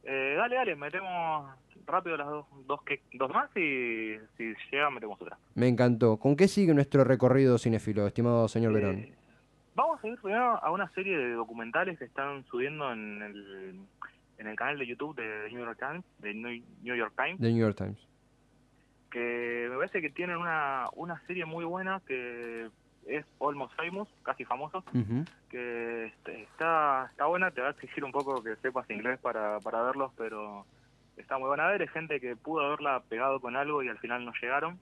Eh, 0.03 0.35
dale, 0.37 0.55
dale, 0.55 0.75
metemos 0.75 1.51
rápido 1.85 2.15
las 2.15 2.27
dos, 2.27 2.45
dos, 2.67 2.81
que, 2.83 3.01
dos 3.13 3.29
más 3.31 3.49
y 3.57 4.15
si 4.37 4.53
llega 4.71 4.89
metemos 4.89 5.21
otra. 5.21 5.37
Me 5.55 5.67
encantó. 5.67 6.17
¿Con 6.17 6.37
qué 6.37 6.47
sigue 6.47 6.73
nuestro 6.73 7.03
recorrido 7.03 7.57
cinéfilo, 7.57 8.07
estimado 8.07 8.47
señor 8.47 8.73
Verón? 8.73 8.99
Eh, 8.99 9.13
vamos 9.75 10.01
a 10.01 10.07
ir 10.07 10.17
primero 10.21 10.63
a 10.63 10.71
una 10.71 10.89
serie 10.93 11.17
de 11.17 11.33
documentales 11.33 11.99
que 11.99 12.05
están 12.05 12.45
subiendo 12.45 12.91
en 12.93 13.21
el, 13.21 13.79
en 14.37 14.47
el 14.47 14.55
canal 14.55 14.79
de 14.79 14.87
YouTube 14.87 15.17
de 15.17 15.49
New 15.51 15.65
York 15.65 15.77
Times, 15.79 16.05
de 16.19 16.33
New 16.33 16.63
New 16.83 16.95
York 16.95 17.13
Times, 17.17 17.41
The 17.41 17.49
New 17.51 17.59
York 17.59 17.75
Times. 17.75 17.99
que 19.11 19.67
me 19.69 19.75
parece 19.75 20.01
que 20.01 20.09
tienen 20.09 20.37
una, 20.37 20.85
una 20.93 21.21
serie 21.27 21.43
muy 21.45 21.65
buena 21.65 22.01
que 22.07 22.69
es 23.07 23.25
Almost 23.39 23.75
Famous, 23.75 24.07
casi 24.23 24.45
famoso, 24.45 24.83
Ujú. 24.93 25.25
que 25.49 26.05
este, 26.05 26.43
está 26.43 27.07
está 27.11 27.25
buena, 27.25 27.51
te 27.51 27.61
va 27.61 27.67
a 27.67 27.71
exigir 27.71 28.03
un 28.03 28.11
poco 28.11 28.43
que 28.43 28.55
sepas 28.57 28.89
inglés 28.89 29.19
para, 29.19 29.59
para 29.59 29.81
verlos, 29.81 30.11
pero 30.17 30.65
está 31.17 31.37
muy 31.37 31.47
buena 31.47 31.67
a 31.67 31.71
ver, 31.71 31.81
es 31.81 31.91
gente 31.91 32.19
que 32.19 32.35
pudo 32.35 32.65
haberla 32.65 33.01
pegado 33.01 33.39
con 33.39 33.55
algo 33.55 33.83
y 33.83 33.89
al 33.89 33.99
final 33.99 34.23
no 34.25 34.33
llegaron. 34.41 34.79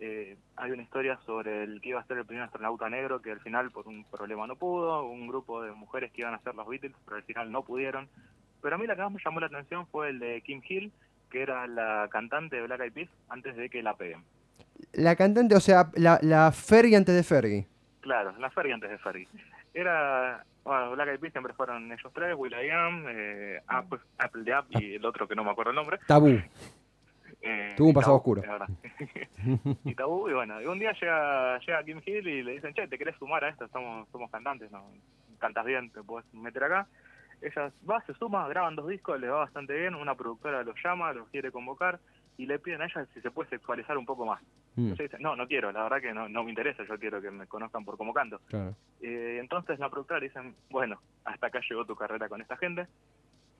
Eh, 0.00 0.36
hay 0.56 0.70
una 0.72 0.82
historia 0.82 1.18
sobre 1.24 1.62
el 1.62 1.80
que 1.80 1.90
iba 1.90 2.00
a 2.00 2.06
ser 2.06 2.18
el 2.18 2.26
primer 2.26 2.44
astronauta 2.44 2.88
negro 2.90 3.22
que 3.22 3.30
al 3.30 3.40
final 3.40 3.70
por 3.70 3.86
un 3.86 4.04
problema 4.04 4.46
no 4.46 4.56
pudo, 4.56 5.04
un 5.04 5.28
grupo 5.28 5.62
de 5.62 5.72
mujeres 5.72 6.10
que 6.12 6.22
iban 6.22 6.34
a 6.34 6.40
ser 6.40 6.54
los 6.54 6.66
Beatles, 6.66 6.96
pero 7.04 7.16
al 7.16 7.22
final 7.22 7.50
no 7.52 7.62
pudieron. 7.62 8.08
Pero 8.60 8.74
a 8.74 8.78
mí 8.78 8.86
la 8.86 8.96
que 8.96 9.02
más 9.02 9.12
me 9.12 9.20
llamó 9.24 9.40
la 9.40 9.46
atención 9.46 9.86
fue 9.86 10.10
el 10.10 10.18
de 10.18 10.40
Kim 10.42 10.62
Hill, 10.68 10.92
que 11.30 11.42
era 11.42 11.66
la 11.66 12.08
cantante 12.10 12.56
de 12.56 12.62
Black 12.62 12.80
Eyed 12.80 12.92
Peas 12.92 13.10
antes 13.28 13.56
de 13.56 13.68
que 13.70 13.82
la 13.82 13.94
peguen. 13.96 14.24
La 14.92 15.16
cantante, 15.16 15.54
o 15.56 15.60
sea, 15.60 15.90
la, 15.94 16.18
la 16.22 16.52
Fergie 16.52 16.96
antes 16.96 17.14
de 17.14 17.22
Fergie. 17.22 17.66
Claro, 18.00 18.36
la 18.38 18.50
Fergie 18.50 18.74
antes 18.74 18.90
de 18.90 18.98
Fergie. 18.98 19.28
Era, 19.72 20.44
bueno, 20.62 20.92
Black 20.92 21.08
Eyed 21.08 21.20
Peas 21.20 21.32
siempre 21.32 21.52
fueron 21.54 21.90
ellos 21.90 22.12
tres, 22.14 22.34
Will 22.36 22.52
I 22.52 22.70
Am, 22.70 23.04
eh, 23.08 23.60
Apple, 23.66 23.98
Apple 24.18 24.44
the 24.44 24.52
App 24.52 24.66
y 24.70 24.94
el 24.94 25.04
otro 25.04 25.26
que 25.26 25.34
no 25.34 25.42
me 25.42 25.50
acuerdo 25.50 25.70
el 25.70 25.76
nombre. 25.76 25.98
Tabú. 26.06 26.40
Eh, 27.46 27.74
Tuvo 27.76 27.88
un 27.88 27.94
pasado 27.94 28.18
Tabú, 28.22 28.38
oscuro. 28.38 28.42
y 29.84 29.94
Tabú, 29.94 30.28
y 30.28 30.32
bueno, 30.32 30.62
y 30.62 30.66
un 30.66 30.78
día 30.78 30.92
llega, 30.92 31.58
llega 31.58 31.84
Kim 31.84 32.00
Hill 32.04 32.26
y 32.26 32.42
le 32.42 32.52
dicen, 32.52 32.72
che, 32.72 32.88
¿te 32.88 32.96
querés 32.96 33.16
sumar 33.16 33.44
a 33.44 33.48
esto? 33.50 33.68
Somos, 33.68 34.08
somos 34.10 34.30
cantantes, 34.30 34.70
¿no? 34.70 34.84
Cantas 35.38 35.64
bien, 35.64 35.90
te 35.90 36.02
puedes 36.02 36.32
meter 36.32 36.64
acá. 36.64 36.86
Ella 37.42 37.70
va, 37.88 38.00
se 38.06 38.14
suma, 38.14 38.48
graban 38.48 38.76
dos 38.76 38.88
discos, 38.88 39.20
les 39.20 39.30
va 39.30 39.40
bastante 39.40 39.78
bien, 39.78 39.94
una 39.94 40.14
productora 40.14 40.62
los 40.62 40.76
llama, 40.82 41.12
los 41.12 41.28
quiere 41.28 41.50
convocar 41.52 41.98
y 42.38 42.46
le 42.46 42.58
piden 42.58 42.80
a 42.80 42.86
ella 42.86 43.06
si 43.12 43.20
se 43.20 43.30
puede 43.30 43.50
sexualizar 43.50 43.98
un 43.98 44.06
poco 44.06 44.24
más. 44.24 44.40
Mm, 44.76 44.92
dice, 44.92 45.10
no, 45.20 45.36
no 45.36 45.46
quiero, 45.46 45.70
la 45.72 45.84
verdad 45.84 46.00
que 46.00 46.12
no, 46.12 46.28
no 46.28 46.42
me 46.44 46.50
interesa, 46.50 46.82
yo 46.88 46.98
quiero 46.98 47.20
que 47.22 47.30
me 47.30 47.46
conozcan 47.46 47.84
por 47.84 47.96
cómo 47.96 48.12
canto. 48.12 48.40
claro. 48.48 48.74
Eh, 49.00 49.38
entonces 49.40 49.78
la 49.78 49.88
productora 49.90 50.18
le 50.20 50.26
dicen, 50.28 50.54
bueno, 50.70 51.00
hasta 51.24 51.46
acá 51.48 51.60
llegó 51.68 51.84
tu 51.84 51.94
carrera 51.94 52.28
con 52.28 52.40
esta 52.40 52.56
gente, 52.56 52.86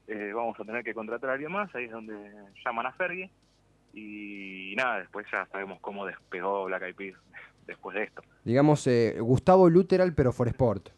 eh, 0.09 0.33
vamos 0.35 0.59
a 0.59 0.65
tener 0.65 0.83
que 0.83 0.93
contratar 0.95 1.31
a 1.31 1.33
alguien 1.35 1.53
más, 1.53 1.73
ahí 1.75 1.85
es 1.85 1.91
donde 1.93 2.15
llaman 2.65 2.87
a 2.87 2.93
Fergie, 2.93 3.31
y 3.93 4.75
nada, 4.77 4.99
después 5.01 5.27
ya 5.31 5.47
sabemos 5.47 5.79
cómo 5.81 6.05
despegó 6.07 6.65
Black 6.65 6.83
Eyed 6.83 6.95
Peas 6.97 7.19
después 7.67 7.95
de 7.95 8.05
esto. 8.05 8.23
Digamos, 8.45 8.87
eh, 8.87 9.17
Gustavo 9.21 9.69
Luteral, 9.71 10.13
pero 10.15 10.33
for 10.33 10.49
Sport. 10.49 10.89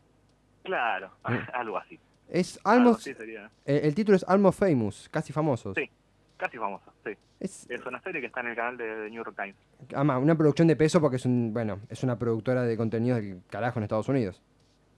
Claro, 0.62 1.11
Mm. 1.28 1.35
algo 1.54 1.78
así. 1.78 1.99
Es 2.28 2.58
Algo 2.64 2.70
almost, 2.88 3.00
así 3.00 3.14
sería. 3.14 3.50
eh, 3.66 3.82
el 3.85 3.94
título 3.94 4.16
es 4.16 4.25
Almost 4.26 4.58
Famous, 4.58 5.08
casi 5.11 5.32
famosos. 5.32 5.75
Sí. 5.76 5.88
Casi 6.37 6.59
famoso, 6.59 6.93
sí. 7.05 7.12
Es 7.40 7.66
Es 7.71 7.85
una 7.87 8.00
serie 8.02 8.21
que 8.21 8.26
está 8.26 8.40
en 8.40 8.49
el 8.49 8.57
canal 8.57 8.76
de, 8.76 8.85
de 8.85 9.11
New 9.11 9.25
York 9.25 9.35
Times. 9.37 9.57
ama, 9.95 10.19
una 10.19 10.35
producción 10.37 10.69
de 10.69 10.76
peso 10.76 11.00
porque 11.00 11.16
es 11.16 11.25
un, 11.25 11.52
bueno, 11.55 11.81
es 11.88 12.02
una 12.02 12.19
productora 12.19 12.62
de 12.62 12.76
contenidos 12.76 13.21
del 13.21 13.40
carajo 13.49 13.78
en 13.78 13.85
Estados 13.85 14.09
Unidos. 14.09 14.43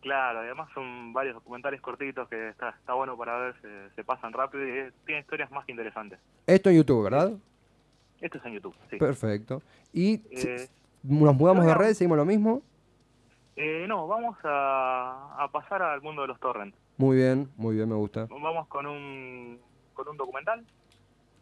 Claro, 0.01 0.41
además 0.41 0.69
son 0.75 1.13
varios 1.13 1.35
documentales 1.35 1.81
cortitos 1.81 2.29
que 2.29 2.49
está, 2.51 2.71
está 2.71 2.95
bueno 2.95 3.17
para 3.17 3.37
ver, 3.39 3.55
se, 3.61 3.91
se 3.95 4.05
pasan 4.05 4.33
rápido 4.33 4.67
y 4.67 4.71
eh, 4.71 4.93
tiene 5.07 5.21
historias 5.21 5.51
más 5.51 5.69
interesantes. 5.69 6.19
Esto 6.47 6.71
en 6.71 6.77
YouTube, 6.77 7.05
¿verdad? 7.05 7.33
Esto 8.21 8.39
es 8.39 8.45
en 8.45 8.53
YouTube, 8.55 8.75
sí. 8.91 8.97
Perfecto. 8.97 9.63
Y 9.93 10.23
Eh, 10.31 10.69
nos 11.03 11.35
mudamos 11.35 11.67
de 11.67 11.75
red, 11.75 11.95
seguimos 11.95 12.17
lo 12.19 12.25
mismo. 12.25 12.63
Eh, 13.57 13.87
no, 13.89 14.07
vamos 14.07 14.37
a, 14.45 15.35
a 15.37 15.49
pasar 15.51 15.83
al 15.83 16.01
mundo 16.01 16.23
de 16.23 16.29
los 16.29 16.39
torrents. 16.41 16.77
Muy 16.97 17.17
bien, 17.17 17.49
muy 17.57 17.75
bien, 17.77 17.89
me 17.89 17.95
gusta. 17.97 18.27
Vamos 18.31 18.69
con 18.69 18.87
un, 18.87 19.59
con 19.95 20.09
un 20.09 20.17
documental 20.17 20.65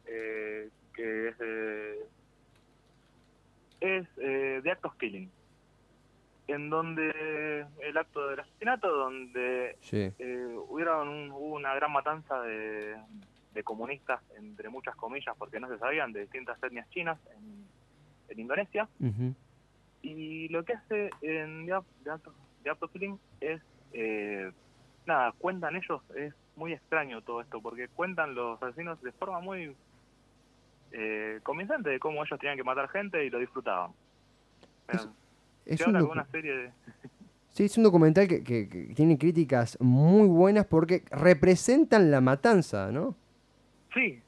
eh, 0.06 0.68
que 0.94 1.28
es, 1.28 1.38
de- 1.38 2.06
es 3.80 4.06
eh, 4.18 4.60
de 4.62 4.70
Act 4.70 4.84
of 4.84 4.96
Killing, 4.96 5.30
en 6.48 6.70
donde 6.70 7.66
el 7.82 7.96
acto 7.98 8.28
del 8.28 8.40
asesinato, 8.40 8.88
donde 8.88 9.76
Sí. 9.82 10.10
eh, 10.18 10.56
hubieron 10.68 11.08
un- 11.08 11.30
hubo 11.32 11.54
una 11.56 11.74
gran 11.74 11.92
matanza 11.92 12.40
de, 12.42 12.96
de 13.52 13.62
comunistas, 13.62 14.20
entre 14.36 14.68
muchas 14.68 14.96
comillas, 14.96 15.34
porque 15.38 15.60
no 15.60 15.68
se 15.68 15.78
sabían, 15.78 16.12
de 16.12 16.20
distintas 16.20 16.62
etnias 16.62 16.88
chinas 16.90 17.18
en, 17.36 17.66
en 18.28 18.40
Indonesia. 18.40 18.88
Y 20.02 20.48
lo 20.48 20.64
que 20.64 20.74
hace 20.74 21.10
en 21.22 21.66
The 21.66 21.74
The 22.04 22.10
Act 22.10 22.26
of- 22.28 22.34
The 22.62 22.70
Act 22.70 22.82
of 22.82 22.92
Killing 22.92 23.18
es, 23.40 23.60
eh, 23.92 24.50
nada, 25.06 25.32
cuentan 25.32 25.74
ellos, 25.76 26.00
es 26.16 26.32
muy 26.54 26.72
extraño 26.72 27.20
todo 27.22 27.40
esto, 27.40 27.60
porque 27.60 27.88
cuentan 27.88 28.34
los 28.34 28.62
asesinos 28.62 29.00
de 29.02 29.12
forma 29.12 29.40
muy 29.40 29.74
eh, 30.92 31.40
convincente 31.42 31.90
de 31.90 31.98
cómo 31.98 32.24
ellos 32.24 32.38
tenían 32.38 32.56
que 32.56 32.64
matar 32.64 32.88
gente 32.88 33.24
y 33.24 33.30
lo 33.30 33.38
disfrutaban. 33.38 33.92
Es- 34.88 35.84
un, 35.86 35.92
docu- 35.94 36.12
una 36.12 36.24
serie 36.26 36.56
de... 36.56 36.72
sí, 37.50 37.64
es 37.64 37.76
un 37.76 37.84
documental 37.84 38.28
que, 38.28 38.42
que- 38.44 38.68
que 38.68 38.94
tiene 38.94 39.18
críticas 39.18 39.76
muy 39.80 40.28
buenas 40.28 40.66
porque 40.66 41.02
representan 41.10 42.10
la 42.10 42.20
matanza, 42.20 42.90
¿no? 42.92 43.16
Sí, 43.92 44.22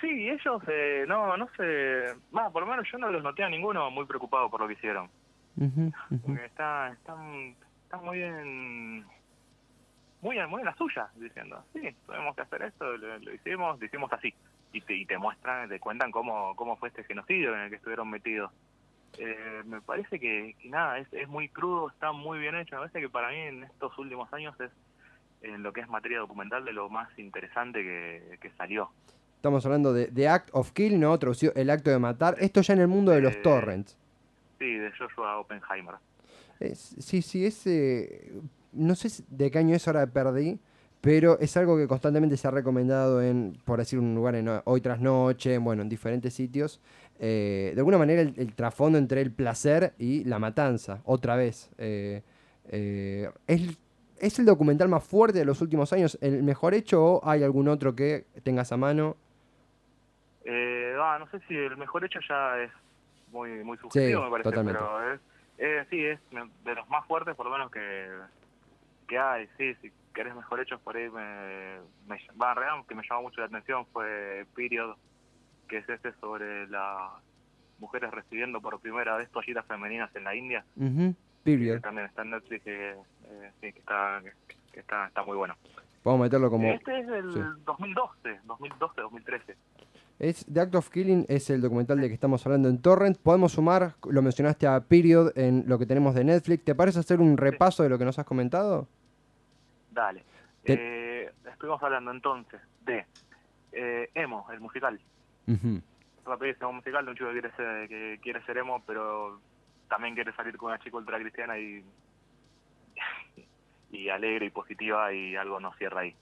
sí, 0.00 0.28
ellos 0.28 0.62
eh, 0.68 1.04
no, 1.06 1.36
no 1.36 1.48
sé, 1.56 2.14
más, 2.32 2.50
por 2.50 2.62
lo 2.62 2.68
menos 2.68 2.86
yo 2.90 2.98
no 2.98 3.10
los 3.10 3.22
noté 3.22 3.44
a 3.44 3.48
ninguno 3.48 3.90
muy 3.90 4.06
preocupado 4.06 4.50
por 4.50 4.60
lo 4.60 4.66
que 4.66 4.72
hicieron. 4.74 5.08
Ujú, 5.56 5.92
ujú. 6.10 6.20
Porque 6.26 6.44
está, 6.46 6.88
están, 6.92 7.54
están 7.84 8.04
muy 8.04 8.18
bien, 8.18 9.04
muy, 10.20 10.38
en- 10.38 10.48
muy 10.50 10.60
en 10.62 10.66
la 10.66 10.74
suya, 10.76 11.08
diciendo, 11.14 11.64
sí, 11.72 11.80
tenemos 12.06 12.34
que 12.34 12.42
hacer 12.42 12.62
esto, 12.62 12.96
lo, 12.96 13.18
lo 13.18 13.34
hicimos, 13.34 13.78
lo 13.78 13.86
hicimos 13.86 14.12
así. 14.12 14.34
Y 14.72 14.80
te, 14.80 14.94
y 14.94 15.04
te 15.06 15.18
muestran, 15.18 15.68
te 15.68 15.78
cuentan 15.78 16.10
cómo, 16.10 16.56
cómo 16.56 16.76
fue 16.76 16.88
este 16.88 17.04
genocidio 17.04 17.54
en 17.54 17.62
el 17.62 17.70
que 17.70 17.76
estuvieron 17.76 18.08
metidos. 18.08 18.50
Eh, 19.18 19.62
me 19.66 19.80
parece 19.82 20.18
que, 20.18 20.56
que 20.58 20.68
nada, 20.70 20.98
es, 20.98 21.12
es 21.12 21.28
muy 21.28 21.48
crudo, 21.50 21.90
está 21.90 22.12
muy 22.12 22.38
bien 22.38 22.54
hecho. 22.56 22.76
Me 22.76 22.80
parece 22.82 23.00
que 23.00 23.08
para 23.10 23.28
mí 23.30 23.36
en 23.36 23.64
estos 23.64 23.96
últimos 23.98 24.32
años 24.32 24.58
es 24.60 24.70
en 25.42 25.62
lo 25.62 25.72
que 25.72 25.80
es 25.82 25.88
materia 25.88 26.20
documental 26.20 26.64
de 26.64 26.72
lo 26.72 26.88
más 26.88 27.08
interesante 27.18 27.82
que, 27.82 28.38
que 28.40 28.50
salió. 28.52 28.90
Estamos 29.36 29.66
hablando 29.66 29.92
de 29.92 30.06
The 30.06 30.28
Act 30.28 30.50
of 30.52 30.70
Kill, 30.72 30.98
¿no? 31.00 31.18
Traducido 31.18 31.52
el 31.56 31.68
acto 31.68 31.90
de 31.90 31.98
matar. 31.98 32.36
Esto 32.38 32.62
ya 32.62 32.74
en 32.74 32.80
el 32.80 32.88
mundo 32.88 33.10
de 33.12 33.20
los 33.20 33.34
Eh, 33.34 33.40
torrents. 33.42 33.98
Sí, 34.58 34.72
de 34.72 34.90
Joshua 34.92 35.38
Oppenheimer. 35.38 35.96
Es- 36.60 36.94
sí, 37.00 37.20
sí, 37.22 37.44
es... 37.44 37.66
eh, 37.66 38.32
no 38.72 38.94
sé 38.94 39.22
de 39.28 39.50
qué 39.50 39.58
año 39.58 39.74
es, 39.74 39.86
ahora 39.88 40.06
perdí, 40.06 40.58
pero 41.02 41.36
es 41.40 41.56
algo 41.56 41.76
que 41.76 41.88
constantemente 41.88 42.36
se 42.36 42.46
ha 42.46 42.52
recomendado 42.52 43.20
en, 43.20 43.58
por 43.64 43.80
decir 43.80 43.98
un 43.98 44.14
lugar, 44.14 44.36
en 44.36 44.48
Hoy 44.64 44.80
Tras 44.80 45.00
Noche, 45.00 45.58
bueno, 45.58 45.82
en 45.82 45.88
diferentes 45.88 46.32
sitios. 46.32 46.80
Eh, 47.18 47.72
de 47.74 47.80
alguna 47.80 47.98
manera 47.98 48.22
el, 48.22 48.34
el 48.36 48.54
trasfondo 48.54 48.98
entre 48.98 49.20
el 49.20 49.32
placer 49.32 49.94
y 49.98 50.22
la 50.24 50.38
matanza, 50.38 51.02
otra 51.04 51.34
vez. 51.34 51.70
Eh, 51.76 52.22
eh, 52.68 53.28
es, 53.48 53.76
¿Es 54.20 54.38
el 54.38 54.44
documental 54.44 54.88
más 54.88 55.02
fuerte 55.02 55.40
de 55.40 55.44
los 55.44 55.60
últimos 55.60 55.92
años? 55.92 56.16
¿El 56.20 56.44
mejor 56.44 56.72
hecho 56.74 57.04
o 57.04 57.28
hay 57.28 57.42
algún 57.42 57.66
otro 57.66 57.96
que 57.96 58.24
tengas 58.44 58.70
a 58.70 58.76
mano? 58.76 59.16
Eh, 60.44 60.94
ah, 61.00 61.16
no 61.18 61.28
sé 61.30 61.44
si 61.48 61.56
el 61.56 61.76
mejor 61.76 62.04
hecho 62.04 62.20
ya 62.28 62.60
es 62.62 62.70
muy 63.32 63.64
muy 63.64 63.76
subjetivo, 63.78 64.20
Sí, 64.20 64.24
me 64.24 64.30
parece, 64.30 64.50
totalmente. 64.50 64.78
pero 64.80 65.12
es, 65.12 65.88
sí, 65.90 66.04
es 66.04 66.20
de 66.64 66.74
los 66.76 66.88
más 66.88 67.04
fuertes 67.08 67.34
por 67.34 67.46
lo 67.46 67.52
menos 67.52 67.72
que, 67.72 68.08
que 69.08 69.18
hay, 69.18 69.48
sí, 69.58 69.74
si 69.82 69.90
querés 70.12 70.34
mejor 70.34 70.60
hechos 70.60 70.80
por 70.80 70.96
ahí 70.96 71.08
me, 71.10 71.80
me 72.06 72.20
va 72.40 72.54
realidad 72.54 72.86
que 72.86 72.94
me 72.94 73.02
llamó 73.08 73.22
mucho 73.22 73.40
la 73.40 73.46
atención 73.46 73.86
fue 73.92 74.46
Period, 74.54 74.96
que 75.68 75.78
es 75.78 75.88
este 75.88 76.12
sobre 76.20 76.66
las 76.68 77.10
mujeres 77.78 78.10
recibiendo 78.10 78.60
por 78.60 78.78
primera 78.80 79.16
vez 79.16 79.30
toallitas 79.30 79.66
femeninas 79.66 80.14
en 80.14 80.24
la 80.24 80.34
India, 80.34 80.64
Period. 81.42 81.80
también 81.80 82.06
está 82.06 82.22
en 82.22 82.30
Netflix, 82.30 82.62
que, 82.62 82.90
eh, 82.90 83.50
sí, 83.60 83.72
que 83.72 83.78
está 83.80 84.22
que 84.72 84.80
está, 84.80 85.06
está 85.06 85.22
muy 85.22 85.36
bueno. 85.36 85.54
Vamos 86.04 86.20
a 86.20 86.22
meterlo 86.24 86.50
como... 86.50 86.68
Este 86.68 86.98
es 86.98 87.06
del 87.06 87.32
sí. 87.32 87.40
2012, 87.64 88.40
2012, 88.44 89.00
2013. 89.00 89.56
Es 90.18 90.46
The 90.52 90.60
Act 90.60 90.74
of 90.74 90.90
Killing 90.90 91.26
es 91.28 91.50
el 91.50 91.60
documental 91.60 92.00
de 92.00 92.08
que 92.08 92.14
estamos 92.14 92.44
hablando 92.46 92.68
en 92.68 92.80
Torrent. 92.80 93.18
Podemos 93.18 93.52
sumar, 93.52 93.94
lo 94.08 94.22
mencionaste 94.22 94.66
a 94.66 94.80
Period 94.80 95.36
en 95.36 95.64
lo 95.66 95.78
que 95.78 95.86
tenemos 95.86 96.14
de 96.14 96.24
Netflix. 96.24 96.64
¿Te 96.64 96.74
parece 96.74 96.98
hacer 96.98 97.20
un 97.20 97.36
repaso 97.36 97.82
de 97.82 97.88
lo 97.88 97.98
que 97.98 98.04
nos 98.04 98.18
has 98.18 98.24
comentado? 98.24 98.88
Dale. 99.92 100.24
Te- 100.62 100.74
Eh, 101.24 101.32
estuvimos 101.44 101.82
hablando 101.82 102.10
entonces 102.10 102.60
de 102.80 103.06
eh, 103.72 104.10
Emo, 104.14 104.46
el 104.50 104.60
musical. 104.60 105.00
Ujú. 105.46 105.80
Rapidísimo 106.24 106.70
un 106.70 106.76
musical 106.76 107.04
de 107.04 107.10
un 107.10 107.16
chico 107.16 107.28
que 107.32 107.40
quiere 107.40 107.56
ser, 107.56 107.88
que 107.88 108.18
quiere 108.22 108.42
ser 108.44 108.58
emo, 108.58 108.82
pero 108.86 109.40
también 109.88 110.14
quiere 110.14 110.32
salir 110.34 110.56
con 110.56 110.68
una 110.70 110.78
chica 110.78 110.96
ultra 110.96 111.18
cristiana 111.18 111.58
y, 111.58 111.84
y 113.90 114.08
alegre 114.08 114.46
y 114.46 114.50
positiva 114.50 115.12
y 115.12 115.36
algo 115.36 115.60
no 115.60 115.72
cierra 115.74 116.00
ahí. 116.02 116.14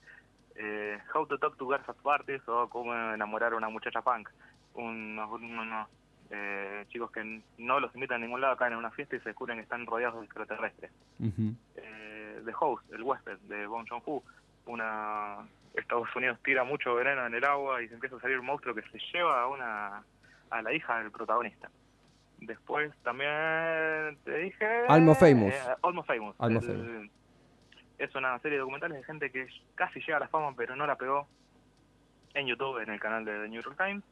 eh, 0.55 0.97
How 1.13 1.25
to 1.27 1.37
Talk 1.37 1.55
to 1.57 1.67
Girls 1.67 1.87
at 1.87 1.95
Parties 1.97 2.41
o 2.47 2.67
Cómo 2.69 2.93
enamorar 2.93 3.53
a 3.53 3.57
una 3.57 3.69
muchacha 3.69 4.01
punk. 4.01 4.27
Unos, 4.73 5.29
unos 5.31 5.87
eh, 6.29 6.85
chicos 6.89 7.11
que 7.11 7.41
no 7.57 7.79
los 7.79 7.93
invitan 7.95 8.21
a 8.21 8.25
ningún 8.25 8.41
lado, 8.41 8.57
caen 8.57 8.73
en 8.73 8.79
una 8.79 8.91
fiesta 8.91 9.15
y 9.15 9.19
se 9.19 9.29
descubren 9.29 9.57
que 9.57 9.63
están 9.63 9.85
rodeados 9.85 10.19
de 10.19 10.25
extraterrestres. 10.25 10.91
eh, 11.75 12.00
The 12.43 12.53
Host, 12.59 12.91
el 12.93 13.03
huésped 13.03 13.37
de 13.43 13.65
Bong 13.67 13.87
Joon-ho, 13.89 14.23
una 14.65 15.47
Estados 15.73 16.13
Unidos 16.15 16.37
tira 16.43 16.63
mucho 16.63 16.95
veneno 16.95 17.25
en 17.25 17.33
el 17.33 17.43
agua 17.45 17.81
y 17.81 17.87
se 17.87 17.93
empieza 17.93 18.17
a 18.17 18.19
salir 18.19 18.39
un 18.39 18.45
monstruo 18.45 18.75
que 18.75 18.81
se 18.83 18.99
lleva 19.13 19.41
a 19.41 19.47
una 19.47 20.03
a 20.49 20.61
la 20.61 20.73
hija 20.73 20.99
del 20.99 21.11
protagonista. 21.11 21.69
Después 22.39 22.91
también 23.03 24.17
te 24.25 24.35
dije... 24.39 24.65
Almost 24.89 25.19
Famous. 25.21 25.53
eh, 25.53 25.75
Almost 25.83 26.07
Famous. 26.07 26.35
Almost 26.39 26.67
El- 26.67 26.77
Famous. 26.77 27.11
Es 27.99 28.15
una 28.15 28.37
serie 28.39 28.57
de 28.57 28.61
documentales 28.61 28.97
de 28.97 29.03
gente 29.03 29.31
que 29.31 29.47
casi 29.75 29.99
llega 29.99 30.17
a 30.17 30.21
la 30.21 30.27
fama 30.27 30.53
pero 30.57 30.75
no 30.75 30.85
la 30.87 30.95
pegó 30.95 31.27
en 32.33 32.47
YouTube, 32.47 32.79
en 32.81 32.89
el 32.89 32.99
canal 32.99 33.23
de 33.23 33.43
The 33.43 33.47
New 33.49 33.61
York 33.61 33.77
Times. 33.77 34.03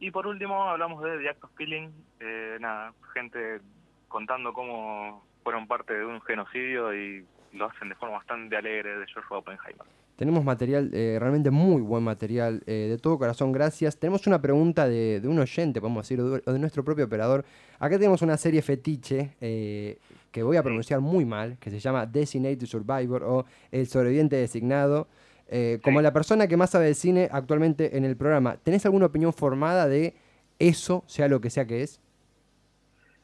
Y 0.00 0.10
por 0.10 0.26
último 0.26 0.64
hablamos 0.64 1.02
de 1.02 1.18
The 1.18 1.28
Act 1.28 1.44
of 1.44 1.50
Killing, 1.56 1.92
eh, 2.20 2.56
nada, 2.60 2.94
gente 3.12 3.60
contando 4.08 4.52
cómo 4.52 5.26
fueron 5.42 5.66
parte 5.66 5.94
de 5.94 6.04
un 6.04 6.20
genocidio 6.22 6.94
y 6.94 7.24
lo 7.52 7.66
hacen 7.66 7.88
de 7.88 7.94
forma 7.94 8.18
bastante 8.18 8.56
alegre 8.56 8.98
de 8.98 9.06
George 9.06 9.34
Oppenheimer. 9.34 9.86
Tenemos 10.16 10.42
material, 10.44 10.90
eh, 10.92 11.16
realmente 11.20 11.50
muy 11.50 11.80
buen 11.80 12.02
material, 12.02 12.60
eh, 12.66 12.88
de 12.90 12.98
todo 12.98 13.18
corazón, 13.18 13.52
gracias. 13.52 13.96
Tenemos 13.98 14.26
una 14.26 14.42
pregunta 14.42 14.88
de, 14.88 15.20
de 15.20 15.28
un 15.28 15.38
oyente, 15.38 15.80
podemos 15.80 16.02
decir, 16.08 16.20
o 16.20 16.52
de, 16.52 16.58
nuestro 16.58 16.82
propio 16.82 17.04
operador. 17.04 17.44
Acá 17.78 17.96
tenemos 17.98 18.20
una 18.22 18.36
serie 18.36 18.60
fetiche 18.60 19.36
eh, 19.40 19.98
que 20.32 20.42
voy 20.42 20.56
a 20.56 20.62
pronunciar 20.64 21.00
muy 21.00 21.24
mal, 21.24 21.56
que 21.60 21.70
se 21.70 21.78
llama 21.78 22.04
Designated 22.04 22.66
Survivor 22.66 23.22
o 23.22 23.44
El 23.70 23.86
sobreviviente 23.86 24.34
designado. 24.34 25.06
Eh, 25.50 25.78
como 25.82 26.00
Sí. 26.00 26.02
la 26.02 26.12
persona 26.12 26.46
que 26.48 26.56
más 26.56 26.70
sabe 26.70 26.86
de 26.86 26.94
cine 26.94 27.28
actualmente 27.30 27.96
en 27.96 28.04
el 28.04 28.16
programa, 28.16 28.56
¿tenés 28.56 28.84
alguna 28.84 29.06
opinión 29.06 29.32
formada 29.32 29.88
de 29.88 30.14
eso, 30.58 31.04
sea 31.06 31.28
lo 31.28 31.40
que 31.40 31.48
sea 31.48 31.64
que 31.66 31.82
es? 31.82 32.00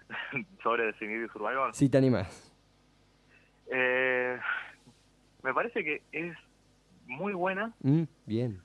Sobre 0.63 0.87
Designated 0.87 1.31
Survivor. 1.33 1.75
Si 1.75 1.89
te 1.89 1.99
animás. 1.99 2.53
Eh, 3.71 4.39
me 5.43 5.55
parece 5.55 5.83
que 5.85 6.03
es 6.13 6.37
muy 7.07 7.33
buena, 7.33 7.73
Mm, 7.83 8.03
bien. 8.27 8.61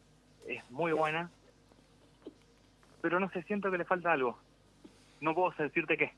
es 0.47 0.69
muy 0.71 0.91
buena, 0.93 1.29
pero 3.01 3.19
no 3.19 3.29
sé, 3.31 3.43
siento 3.43 3.71
que 3.71 3.77
le 3.77 3.85
falta 3.85 4.11
algo. 4.11 4.37
No 5.21 5.33
puedo 5.35 5.51
decirte 5.57 5.97
qué. 5.97 6.11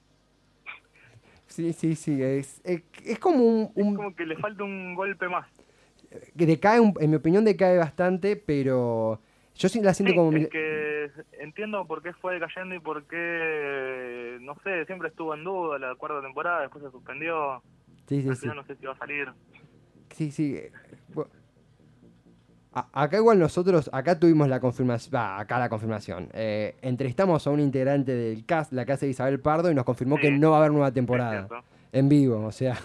Sí, 1.48 1.74
sí, 1.74 1.96
sí. 1.96 2.22
Es, 2.22 2.62
es, 2.64 2.82
es 3.06 3.20
como 3.20 3.44
un, 3.44 3.72
Es 3.76 3.96
como 3.96 4.16
que 4.16 4.26
le 4.26 4.38
falta 4.38 4.64
un 4.64 4.96
golpe 4.96 5.28
más. 5.28 5.48
que 6.38 6.46
decae, 6.46 6.80
un- 6.80 6.94
en 7.00 7.10
mi 7.10 7.16
opinión 7.18 7.44
decae 7.46 7.78
bastante, 7.78 8.36
pero 8.36 9.20
yo 9.56 9.70
sí 9.70 9.82
la 9.82 9.94
siento 9.94 10.14
Sí, 10.14 10.18
como... 10.18 10.38
es 10.38 10.50
que 10.50 11.12
entiendo 11.40 11.86
por 11.86 12.02
qué 12.02 12.14
fue 12.14 12.34
decayendo 12.36 12.76
y 12.76 12.80
por 12.80 13.04
qué, 13.06 14.38
no 14.42 14.56
sé, 14.64 14.86
siempre 14.86 15.10
estuvo 15.10 15.34
en 15.36 15.44
duda 15.44 15.78
la 15.80 15.96
cuarta 15.96 16.22
temporada, 16.22 16.62
después 16.62 16.84
se 16.84 16.92
suspendió, 16.92 17.62
Sí, 18.08 18.22
sí, 18.22 18.30
al 18.30 18.36
sí. 18.36 18.42
final 18.42 18.58
no 18.58 18.66
sé 18.66 18.76
si 18.76 18.86
va 18.86 18.94
a 18.94 18.98
salir. 18.98 19.30
Sí, 20.10 20.32
sí. 20.32 20.56
eh, 20.58 20.72
acá 22.74 23.18
igual 23.18 23.40
nosotros, 23.40 23.90
acá 23.94 24.20
tuvimos 24.20 24.48
la 24.48 24.60
confirmación, 24.60 25.14
va, 25.16 25.40
acá 25.40 25.60
la 25.60 25.70
confirmación. 25.70 26.30
Eh, 26.34 26.76
entrevistamos 26.82 27.46
a 27.48 27.52
un 27.52 27.60
integrante 27.60 28.14
del 28.14 28.46
cast, 28.46 28.72
la 28.74 28.86
casa 28.86 29.06
de 29.06 29.12
Isabel 29.12 29.40
Pardo, 29.40 29.72
y 29.72 29.76
nos 29.76 29.86
confirmó 29.86 30.18
que 30.18 30.32
no 30.32 30.52
va 30.52 30.58
a 30.58 30.60
haber 30.60 30.72
nueva 30.72 30.92
temporada. 30.92 31.48
En 31.92 32.08
vivo, 32.10 32.46
o 32.46 32.52
sea, 32.52 32.78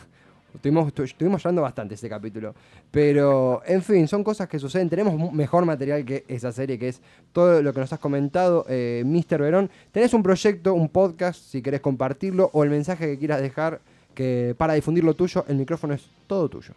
estuvimos, 0.57 0.93
estu- 0.93 1.05
estuvimos 1.05 1.43
llorando 1.43 1.63
bastante 1.63 1.95
ese 1.95 2.09
capítulo. 2.09 2.55
Pero, 2.91 3.63
en 3.67 3.83
fin, 3.83 4.09
son 4.09 4.25
cosas 4.25 4.49
que 4.49 4.59
suceden. 4.59 4.89
Tenemos 4.91 5.33
mejor 5.33 5.65
material 5.65 6.05
que 6.05 6.25
esa 6.29 6.53
serie, 6.53 6.79
que 6.79 6.89
es 6.89 7.01
todo 7.33 7.63
lo 7.63 7.73
que 7.73 7.81
nos 7.81 7.93
has 7.93 7.99
comentado, 8.01 8.65
eh, 8.69 9.03
Mr. 9.07 9.41
Verón. 9.41 9.71
Tenés 9.93 10.13
un 10.15 10.23
proyecto, 10.23 10.75
un 10.75 10.89
podcast, 10.89 11.41
si 11.41 11.63
querés 11.63 11.81
compartirlo, 11.81 12.51
o 12.53 12.65
el 12.65 12.71
mensaje 12.71 13.07
que 13.07 13.19
quieras 13.19 13.41
dejar 13.41 13.81
que 14.15 14.55
para 14.57 14.73
difundir 14.75 15.05
lo 15.05 15.15
tuyo, 15.15 15.45
el 15.49 15.57
micrófono 15.57 15.95
es 15.95 16.09
todo 16.27 16.49
tuyo. 16.49 16.73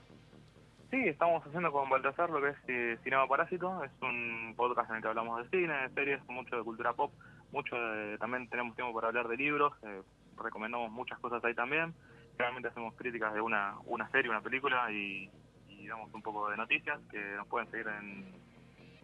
Sí, 0.91 0.97
estamos 1.07 1.45
haciendo 1.45 1.71
con 1.71 1.87
Baltasar 1.89 2.29
lo 2.31 2.41
que 2.41 2.49
es 2.49 2.55
eh, 2.67 2.97
Cinema 3.03 3.27
Parásito, 3.27 3.83
es 3.83 3.91
un 4.01 4.53
podcast 4.57 4.89
en 4.89 4.95
el 4.97 5.01
que 5.03 5.07
hablamos 5.07 5.43
de 5.43 5.49
cine, 5.49 5.73
de 5.73 5.89
series, 5.93 6.19
mucho 6.27 6.57
de 6.57 6.63
cultura 6.63 6.93
pop, 6.93 7.11
mucho 7.51 7.75
de- 7.75 8.17
también 8.17 8.49
tenemos 8.49 8.75
tiempo 8.75 8.93
para 8.93 9.09
hablar 9.09 9.27
de 9.27 9.37
libros, 9.37 9.71
eh, 9.83 10.01
recomendamos 10.41 10.91
muchas 10.91 11.19
cosas 11.19 11.45
ahí 11.45 11.53
también, 11.53 11.93
generalmente 12.39 12.69
hacemos 12.69 12.93
críticas 12.95 13.34
de 13.34 13.41
una, 13.41 13.75
una 13.86 14.10
serie, 14.12 14.32
una 14.32 14.39
película 14.39 14.89
y, 14.89 15.30
y 15.67 15.88
damos 15.88 16.10
un 16.13 16.21
poco 16.21 16.49
de 16.49 16.56
noticias 16.56 16.97
que 17.12 17.19
nos 17.36 17.45
pueden 17.47 17.69
seguir 17.69 17.88
en 17.89 18.34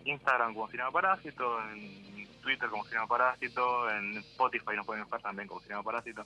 Instagram 0.05 0.53
como 0.53 0.69
Cinema 0.69 0.89
Parásito, 0.89 1.59
en 1.69 2.25
Twitter 2.41 2.69
como 2.69 2.85
Cinema 2.85 3.07
Parásito, 3.07 3.89
en 3.89 4.19
Spotify 4.19 4.77
nos 4.77 4.85
pueden 4.85 5.03
buscar 5.03 5.21
también 5.21 5.49
como 5.49 5.59
Cinema 5.59 5.83
Parásito, 5.83 6.25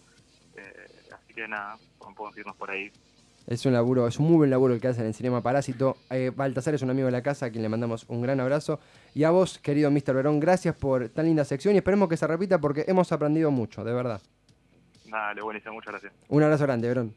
eh, 0.56 0.88
así 1.12 1.34
que 1.34 1.48
nada, 1.48 1.78
pueden 2.16 2.32
seguirnos 2.32 2.56
por 2.56 2.70
ahí. 2.70 2.92
Es 3.48 3.66
un 3.66 3.74
laburo, 3.74 4.06
es 4.06 4.20
un 4.20 4.28
muy 4.28 4.38
buen 4.38 4.52
laburo 4.52 4.76
el 4.76 4.80
que 4.80 4.90
hacen 4.90 5.08
en 5.08 5.16
Cinema 5.16 5.42
Parásito. 5.42 5.98
Eh, 6.12 6.32
Baltasar 6.36 6.76
es 6.76 6.84
un 6.84 6.92
amigo 6.92 7.08
de 7.08 7.12
la 7.12 7.24
casa 7.24 7.48
a 7.48 7.50
quien 7.50 7.64
le 7.64 7.70
mandamos 7.70 8.06
un 8.08 8.22
gran 8.22 8.40
abrazo. 8.40 8.80
Y 9.16 9.24
a 9.24 9.32
vos, 9.32 9.58
querido 9.58 9.90
Mr. 9.90 10.14
Verón, 10.14 10.40
gracias 10.40 10.76
por 10.76 11.10
tan 11.10 11.26
linda 11.26 11.44
sección 11.44 11.74
y 11.74 11.80
esperemos 11.80 12.08
que 12.08 12.18
se 12.18 12.28
repita 12.28 12.62
porque 12.62 12.86
hemos 12.88 13.12
aprendido 13.12 13.50
mucho, 13.50 13.84
de 13.84 13.94
verdad. 13.94 14.22
Dale, 15.10 15.42
buenísimo, 15.42 15.74
muchas 15.74 15.92
gracias. 15.94 16.14
Un 16.28 16.44
abrazo 16.44 16.64
grande, 16.66 16.88
Verón. 16.88 17.14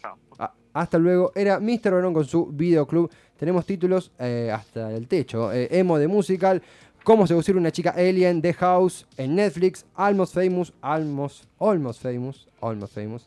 Chao. 0.00 0.16
Ah, 0.38 0.52
hasta 0.72 0.98
luego. 0.98 1.32
Era 1.34 1.58
Mr. 1.58 1.90
Verón 1.92 2.14
con 2.14 2.24
su 2.24 2.46
videoclub. 2.46 3.10
Tenemos 3.38 3.64
títulos 3.66 4.12
eh, 4.18 4.50
hasta 4.52 4.92
el 4.92 5.08
techo. 5.08 5.52
Eh, 5.52 5.68
emo 5.70 5.98
de 5.98 6.06
musical. 6.08 6.62
Cómo 7.04 7.26
seducir 7.26 7.56
una 7.56 7.70
chica 7.70 7.90
alien. 7.96 8.40
The 8.42 8.52
House. 8.54 9.06
En 9.16 9.34
Netflix. 9.36 9.84
Almost 9.94 10.34
Famous. 10.34 10.72
Almost. 10.80 11.44
Almost 11.58 12.02
Famous. 12.02 12.46
Almost 12.60 12.94
Famous. 12.94 13.24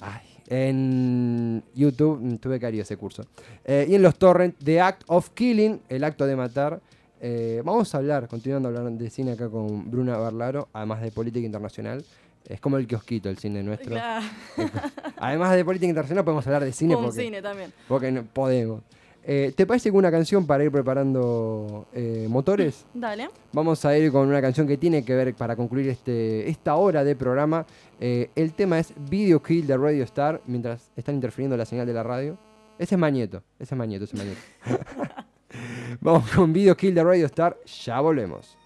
Ay. 0.00 0.20
En 0.48 1.62
YouTube. 1.74 2.18
mm, 2.20 2.36
Tuve 2.38 2.58
que 2.60 2.68
ir 2.70 2.80
ese 2.80 2.96
curso. 2.96 3.24
Eh, 3.64 3.86
y 3.88 3.94
en 3.94 4.02
los 4.02 4.16
torrents. 4.16 4.58
The 4.64 4.80
Act 4.80 5.02
of 5.08 5.30
Killing. 5.30 5.80
El 5.88 6.04
acto 6.04 6.26
de 6.26 6.36
matar. 6.36 6.80
Eh, 7.24 7.62
vamos 7.64 7.94
a 7.94 7.98
hablar, 7.98 8.26
continuando 8.26 8.68
a 8.68 8.72
hablar 8.72 8.92
de 8.92 9.08
cine 9.08 9.30
acá 9.32 9.48
con 9.48 9.88
Bruna 9.88 10.16
Barlaro, 10.16 10.68
además 10.72 11.00
de 11.02 11.12
política 11.12 11.46
internacional. 11.46 12.04
Es 12.48 12.60
como 12.60 12.76
el 12.76 12.86
kiosquito 12.86 13.28
el 13.28 13.38
cine 13.38 13.62
nuestro. 13.62 13.90
Claro, 13.90 14.26
Además 15.16 15.54
de 15.54 15.64
política 15.64 15.88
internacional 15.88 16.24
podemos 16.24 16.46
hablar 16.46 16.64
de 16.64 16.72
cine 16.72 16.94
con 16.94 17.04
porque, 17.04 17.22
cine 17.22 17.42
también. 17.42 17.72
porque 17.88 18.10
no 18.10 18.24
podemos. 18.24 18.82
Eh, 19.24 19.52
¿Te 19.54 19.66
parece 19.66 19.90
que 19.90 19.96
una 19.96 20.10
canción 20.10 20.46
para 20.46 20.64
ir 20.64 20.72
preparando 20.72 21.86
eh, 21.92 22.26
motores? 22.28 22.84
Dale. 22.92 23.28
Vamos 23.52 23.84
a 23.84 23.96
ir 23.96 24.10
con 24.10 24.26
una 24.26 24.40
canción 24.40 24.66
que 24.66 24.76
tiene 24.76 25.04
que 25.04 25.14
ver 25.14 25.34
para 25.34 25.54
concluir 25.54 25.88
este, 25.88 26.48
esta 26.50 26.74
hora 26.74 27.04
de 27.04 27.14
programa. 27.14 27.64
Eh, 28.00 28.30
el 28.34 28.52
tema 28.52 28.80
es 28.80 28.92
Video 29.08 29.40
Kill 29.40 29.66
de 29.66 29.76
Radio 29.76 30.02
Star 30.04 30.40
mientras 30.46 30.90
están 30.96 31.14
interfiriendo 31.14 31.56
la 31.56 31.64
señal 31.64 31.86
de 31.86 31.92
la 31.92 32.02
radio. 32.02 32.36
Ese 32.78 32.96
es 32.96 32.98
Mañeto, 32.98 33.44
ese 33.60 33.74
es 33.74 33.78
Mañeto, 33.78 34.04
ese 34.04 34.16
es 34.16 34.22
Mañeto. 34.24 34.40
Vamos 36.00 36.30
con 36.30 36.52
Video 36.52 36.76
Kill 36.76 36.94
de 36.94 37.04
Radio 37.04 37.26
Star, 37.26 37.56
ya 37.64 38.00
volvemos. 38.00 38.56